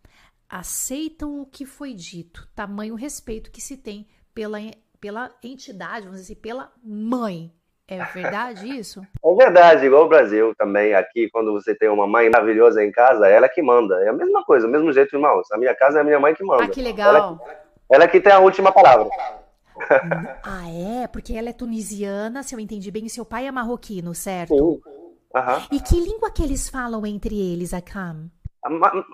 [0.49, 4.59] Aceitam o que foi dito, tamanho respeito que se tem pela,
[4.99, 7.51] pela entidade, vamos dizer assim, pela mãe.
[7.87, 9.01] É verdade isso?
[9.23, 10.93] É verdade, igual o Brasil também.
[10.93, 14.01] Aqui, quando você tem uma mãe maravilhosa em casa, ela que manda.
[14.03, 15.51] É a mesma coisa, o mesmo jeito, irmãos.
[15.51, 16.63] A minha casa é a minha mãe que manda.
[16.63, 17.09] Ah, que legal.
[17.09, 17.39] Ela,
[17.89, 19.09] ela que tem a última palavra.
[20.43, 21.07] Ah, é?
[21.07, 24.55] Porque ela é tunisiana, se eu entendi bem, e seu pai é marroquino, certo?
[24.55, 24.93] Sim.
[25.35, 25.67] Uhum.
[25.71, 28.29] E que língua que eles falam entre eles, Akam?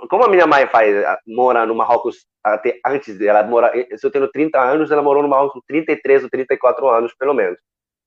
[0.10, 0.94] Como a minha mãe faz,
[1.26, 5.30] mora no Marrocos até antes dela mora, se eu tenho 30 anos, ela morou no
[5.30, 7.58] Marrocos 33 ou 34 anos, pelo menos.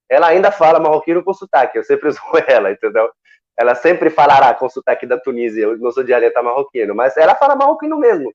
[0.09, 3.11] Ela ainda fala marroquino com sotaque, eu sempre uso ela, entendeu?
[3.59, 7.57] Ela sempre falará com sotaque da Tunísia, eu não sou dialeto marroquino, mas ela fala
[7.57, 8.33] marroquino mesmo.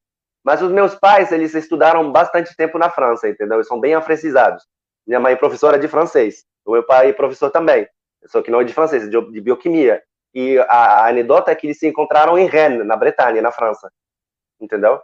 [0.47, 3.57] Mas os meus pais, eles estudaram bastante tempo na França, entendeu?
[3.57, 4.63] Eles são bem afrancizados.
[5.05, 7.85] Minha mãe é professora de francês, o meu pai é professor também,
[8.27, 10.01] só que não é de francês, de bioquímica.
[10.33, 13.91] E a, a anedota é que eles se encontraram em Rennes, na Bretanha, na França.
[14.57, 15.01] Entendeu?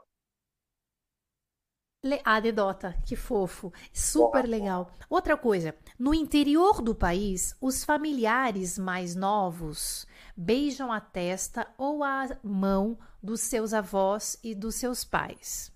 [2.26, 4.92] A anedota, que fofo, super legal.
[5.10, 12.28] Outra coisa, no interior do país, os familiares mais novos beijam a testa ou a
[12.44, 15.72] mão dos seus avós e dos seus pais.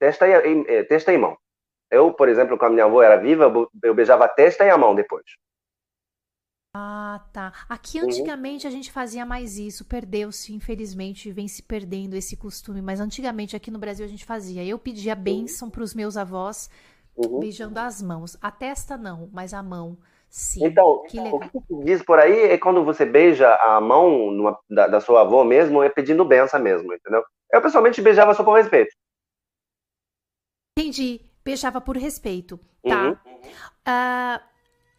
[0.00, 1.38] Testa e, eh, testa e mão.
[1.88, 3.44] Eu, por exemplo, quando minha avó era viva,
[3.80, 5.26] eu beijava a testa e a mão depois.
[6.74, 7.52] Ah, tá.
[7.68, 8.06] Aqui uhum.
[8.06, 13.56] antigamente a gente fazia mais isso, perdeu-se, infelizmente, vem se perdendo esse costume, mas antigamente
[13.56, 14.64] aqui no Brasil a gente fazia.
[14.64, 15.20] Eu pedia uhum.
[15.20, 16.70] bênção para os meus avós,
[17.16, 17.40] uhum.
[17.40, 18.36] beijando as mãos.
[18.40, 19.96] A testa não, mas a mão.
[20.28, 20.66] Sim.
[20.66, 24.86] Então, que o que diz por aí é quando você beija a mão numa, da,
[24.86, 27.24] da, sua avó mesmo, é pedindo benção mesmo, entendeu?
[27.50, 28.94] Eu pessoalmente beijava só por respeito.
[30.78, 31.22] Entendi.
[31.42, 32.60] Beijava por respeito.
[32.86, 33.04] Tá.
[33.04, 33.12] Uhum.
[33.12, 34.48] Uh,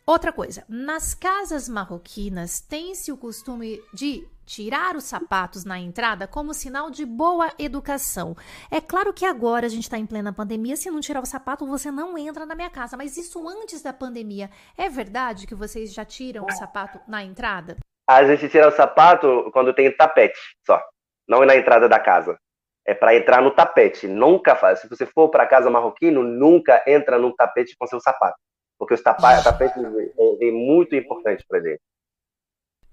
[0.10, 6.52] Outra coisa, nas casas marroquinas tem-se o costume de tirar os sapatos na entrada como
[6.52, 8.36] sinal de boa educação.
[8.72, 11.68] É claro que agora a gente está em plena pandemia, se não tirar o sapato
[11.68, 14.50] você não entra na minha casa, mas isso antes da pandemia.
[14.76, 17.78] É verdade que vocês já tiram o sapato na entrada?
[18.10, 20.82] A gente tira o sapato quando tem tapete, só.
[21.28, 22.36] Não é na entrada da casa.
[22.84, 24.08] É para entrar no tapete.
[24.08, 24.80] Nunca faz.
[24.80, 28.40] Se você for para casa marroquino, nunca entra no tapete com seu sapato
[28.80, 31.82] porque os tapetes é, é muito importante para gente.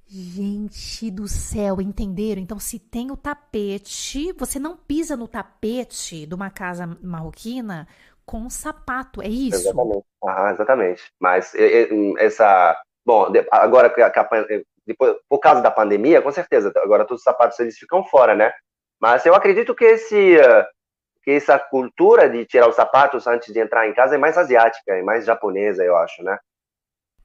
[0.09, 2.41] Gente do céu, entenderam?
[2.41, 7.89] Então, se tem o tapete, você não pisa no tapete de uma casa marroquina
[8.25, 9.69] com sapato, é isso?
[9.69, 10.05] Exatamente.
[10.25, 11.03] Ah, exatamente.
[11.21, 11.55] Mas
[12.19, 12.81] essa.
[13.05, 13.93] Bom, agora
[14.85, 18.53] depois, por causa da pandemia, com certeza, agora todos os sapatos eles ficam fora, né?
[19.01, 20.37] Mas eu acredito que esse
[21.27, 24.95] que essa cultura de tirar os sapatos antes de entrar em casa é mais asiática,
[24.95, 26.39] é mais japonesa, eu acho, né?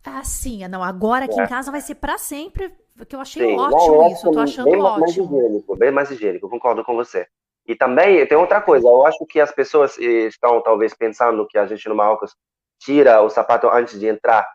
[0.03, 0.67] Ah, sim.
[0.67, 1.43] Não, agora aqui é.
[1.43, 2.75] em casa vai ser para sempre,
[3.07, 5.01] que eu achei sim, ótimo não, isso, eu tô achando bem ótimo.
[5.01, 7.27] Mais higiênico, bem mais higiênico, concordo com você.
[7.67, 11.67] E também tem outra coisa, eu acho que as pessoas estão talvez pensando que a
[11.67, 12.35] gente no Marrocos
[12.79, 14.51] tira o sapato antes de entrar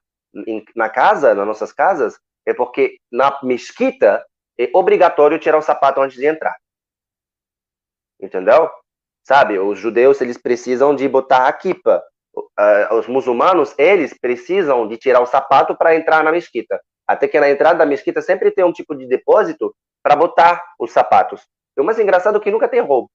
[0.75, 4.27] na casa, nas nossas casas, é porque na mesquita
[4.59, 6.57] é obrigatório tirar o sapato antes de entrar.
[8.21, 8.69] Entendeu?
[9.27, 12.01] Sabe, os judeus eles precisam de botar a kipa.
[12.37, 16.81] Uh, os muçulmanos eles precisam de tirar o sapato para entrar na mesquita.
[17.05, 20.93] Até que na entrada da mesquita sempre tem um tipo de depósito para botar os
[20.93, 21.45] sapatos.
[21.77, 23.11] E o mais engraçado é que nunca tem roubo.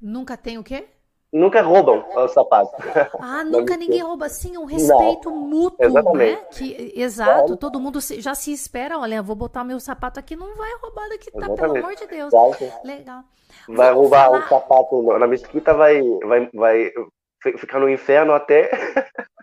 [0.00, 0.88] Nunca tem o quê?
[1.32, 2.72] Nunca roubam os sapatos.
[3.20, 4.28] Ah, nunca ninguém rouba.
[4.28, 5.86] Sim, um respeito não, mútuo, né?
[5.86, 6.40] exatamente.
[6.40, 6.46] né?
[6.50, 7.56] Que, exato, é.
[7.56, 8.98] todo mundo já se espera.
[8.98, 11.50] Olha, vou botar meu sapato aqui, não vai roubar daqui, tá?
[11.50, 12.32] Pelo amor de Deus.
[12.32, 12.86] Exato.
[12.86, 13.22] Legal.
[13.68, 14.38] Vai Vamos roubar falar...
[14.38, 16.92] o sapato na mesquita, vai, vai, vai
[17.58, 18.70] ficar no inferno até.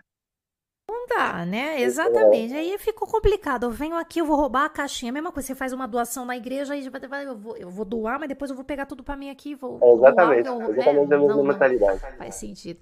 [1.46, 1.80] Né?
[1.82, 2.54] Exatamente.
[2.54, 3.64] Aí ficou complicado.
[3.64, 5.10] Eu venho aqui, eu vou roubar a caixinha.
[5.10, 6.84] A mesma coisa, você faz uma doação na igreja, aí
[7.24, 9.54] eu vou, eu vou doar, mas depois eu vou pegar tudo para mim aqui.
[9.54, 10.44] Vou, exatamente.
[10.44, 12.00] Doar, eu, exatamente a mesma mentalidade.
[12.18, 12.80] Faz sentido.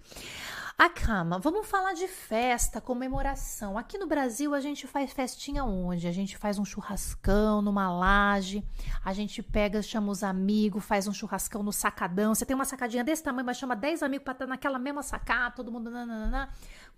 [0.78, 3.76] A cama, vamos falar de festa, comemoração.
[3.76, 6.08] Aqui no Brasil a gente faz festinha onde?
[6.08, 8.64] A gente faz um churrascão numa laje,
[9.04, 12.34] a gente pega, chama os amigos, faz um churrascão no sacadão.
[12.34, 15.54] Você tem uma sacadinha desse tamanho, mas chama 10 amigos para estar naquela mesma sacada,
[15.54, 15.90] todo mundo.
[15.90, 16.48] Nananana.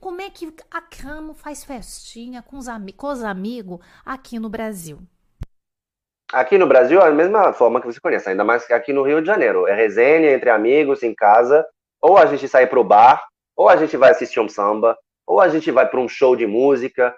[0.01, 4.49] Como é que a cama faz festinha com os, am com os amigos aqui no
[4.49, 4.99] Brasil?
[6.32, 9.20] Aqui no Brasil é a mesma forma que você conhece, ainda mais aqui no Rio
[9.20, 9.68] de Janeiro.
[9.68, 11.64] É resenha entre amigos, em casa,
[12.01, 13.24] ou a gente sai pro bar,
[13.57, 16.47] ou a gente vai assistir um samba, ou a gente vai para um show de
[16.47, 17.14] música.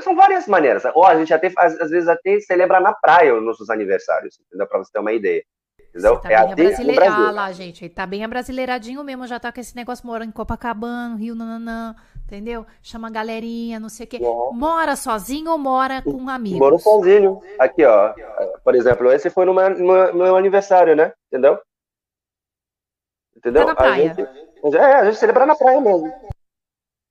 [0.00, 0.84] São várias maneiras.
[0.94, 4.66] Ou a gente até, às, às vezes, até celebra na praia os nossos aniversários, entendeu?
[4.66, 5.42] Para você ter uma ideia.
[5.90, 6.18] Entendeu?
[6.18, 7.12] Tá é bem abrasileira...
[7.12, 7.88] Ah, lá, gente.
[7.88, 11.96] Tá bem abrasileiradinho mesmo, já tá com esse negócio morando em Copacabana, Rio, nananã,
[12.30, 12.64] entendeu?
[12.80, 14.18] Chama a galerinha, não sei o quê.
[14.22, 14.52] Uhum.
[14.52, 16.60] Mora sozinho ou mora com amigos?
[16.60, 17.40] Moro sozinho.
[17.58, 18.14] Aqui, ó.
[18.62, 21.12] Por exemplo, esse foi no meu, meu aniversário, né?
[21.26, 21.58] Entendeu?
[23.36, 23.62] Entendeu?
[23.62, 24.12] Tá na praia.
[24.12, 26.12] A gente, é, a gente celebra na praia mesmo.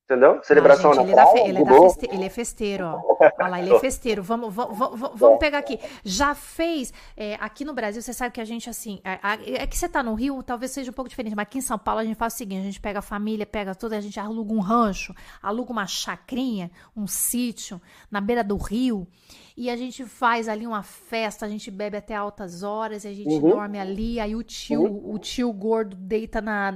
[0.10, 0.40] Entendeu?
[0.44, 3.18] Celebração ah, gente, na ele, praia, é ele, é feste, ele, é festeiro, ó.
[3.20, 4.24] Olha lá, ele é festeiro.
[4.24, 5.80] Vamos, vamos, vamos, pegar aqui.
[6.04, 9.78] Já fez, é, aqui no Brasil, você sabe que a gente, assim, é, é, que
[9.78, 12.04] você tá no Rio, talvez seja um pouco diferente, mas aqui em São Paulo a
[12.04, 14.60] gente faz o seguinte, a gente pega a família, pega toda, a gente aluga um
[14.60, 17.80] rancho, aluga uma chacrinha, um sítio,
[18.10, 19.08] na beira do rio,
[19.56, 23.36] e a gente faz ali uma festa, a gente bebe até altas horas, a gente
[23.36, 23.50] uhum.
[23.50, 25.14] dorme ali, aí o tio, uhum.
[25.14, 26.72] o tio gordo deita na,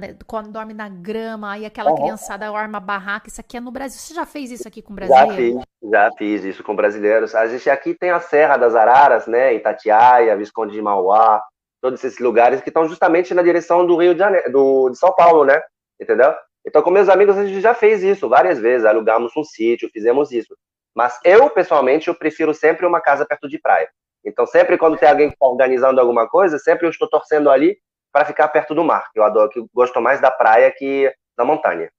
[0.50, 1.96] dorme na grama, aí aquela uhum.
[1.96, 3.98] criançada arma barraca, isso aqui é no Brasil.
[3.98, 5.34] Você já fez isso aqui com brasileiros?
[5.34, 7.34] Já fiz, já fiz isso com brasileiros.
[7.34, 11.42] A gente aqui tem a Serra das Araras, né, Itatiaia, Visconde de Mauá,
[11.80, 15.12] todos esses lugares que estão justamente na direção do Rio de Janeiro, do, de São
[15.14, 15.60] Paulo, né,
[16.00, 16.34] entendeu?
[16.66, 20.32] Então, com meus amigos, a gente já fez isso várias vezes, alugamos um sítio, fizemos
[20.32, 20.56] isso.
[20.94, 23.88] Mas eu, pessoalmente, eu prefiro sempre uma casa perto de praia.
[24.24, 27.76] Então, sempre quando tem alguém que está organizando alguma coisa, sempre eu estou torcendo ali
[28.10, 29.10] para ficar perto do mar.
[29.14, 31.90] Eu adoro, que eu gosto mais da praia que da montanha.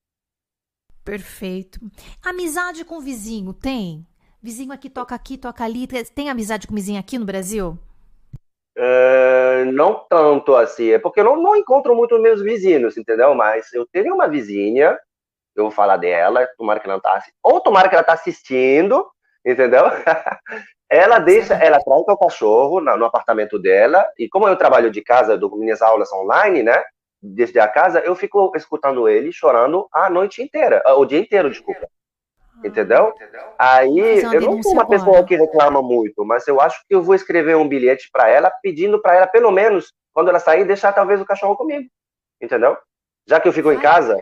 [1.05, 1.79] Perfeito.
[2.23, 4.05] Amizade com vizinho, tem?
[4.41, 5.87] Vizinho aqui toca aqui, toca ali.
[6.13, 7.79] Tem amizade com vizinho aqui no Brasil?
[8.77, 13.33] Uh, não tanto assim, é porque eu não, não encontro muito meus vizinhos, entendeu?
[13.33, 14.99] Mas eu tenho uma vizinha
[15.55, 19.07] eu vou falar dela, tomara que ela não tá ou tomara que ela tá assistindo,
[19.45, 19.83] entendeu?
[20.89, 25.01] ela deixa, ela traz o cachorro no, no, apartamento dela, e como eu trabalho de
[25.01, 26.83] casa, dou minhas aulas online, né?
[27.33, 31.87] Desde a casa, eu fico escutando ele chorando a noite inteira, o dia inteiro, desculpa.
[32.39, 33.13] Ah, entendeu?
[33.57, 33.97] Aí
[34.33, 37.55] eu não sou uma pessoa que reclama muito, mas eu acho que eu vou escrever
[37.55, 41.25] um bilhete para ela, pedindo para ela, pelo menos, quando ela sair, deixar talvez o
[41.25, 41.89] cachorro comigo.
[42.41, 42.77] Entendeu?
[43.27, 44.19] Já que eu fico em casa,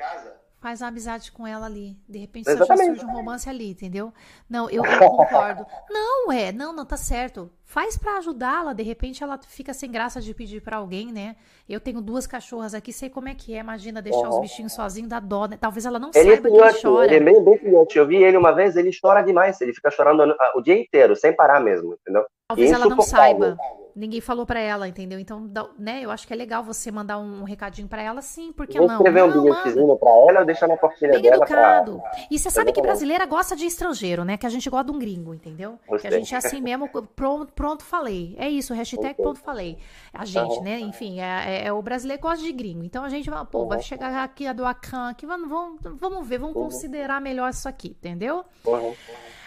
[0.64, 1.98] faz uma amizade com ela ali.
[2.08, 4.14] De repente surge um romance ali, entendeu?
[4.50, 5.66] Não, eu, eu concordo.
[5.92, 7.52] não, é, não, não, tá certo.
[7.66, 11.36] Faz para ajudá-la, de repente ela fica sem graça de pedir para alguém, né?
[11.68, 13.60] Eu tenho duas cachorras aqui, sei como é que é.
[13.60, 14.36] Imagina deixar uhum.
[14.36, 15.58] os bichinhos sozinhos, dá dó, né?
[15.60, 17.06] Talvez ela não ele saiba é que ele chora.
[17.08, 17.98] Ele é bem, bem filhote.
[17.98, 19.60] Eu vi ele uma vez, ele chora demais.
[19.60, 22.26] Ele fica chorando o dia inteiro, sem parar mesmo, entendeu?
[22.48, 23.58] Talvez ela não saiba
[23.96, 25.20] ninguém falou para ela, entendeu?
[25.20, 28.78] Então, né, eu acho que é legal você mandar um recadinho para ela, sim, porque
[28.78, 28.96] Vou não?
[28.96, 32.00] escrever um bilhetezinho para ela ou deixar na portinha Bem dela educado.
[32.00, 32.12] Pra...
[32.30, 34.38] E você sabe que brasileira gosta de estrangeiro, né?
[34.38, 35.80] Que a gente gosta de um gringo, entendeu?
[35.88, 36.10] Gostei.
[36.10, 38.36] Que a gente é assim mesmo, pronto, pronto falei.
[38.38, 39.78] É isso, hashtag pronto falei.
[40.14, 40.64] A gente, uhum.
[40.64, 40.80] né?
[40.80, 42.84] Enfim, é, é, é, o brasileiro gosta de gringo.
[42.84, 43.70] Então a gente vai, pô, uhum.
[43.70, 46.64] vai chegar aqui a do Acan, aqui, vamos, vamos, vamos ver, vamos uhum.
[46.64, 48.44] considerar melhor isso aqui, entendeu?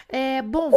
[0.08, 0.70] É, bom,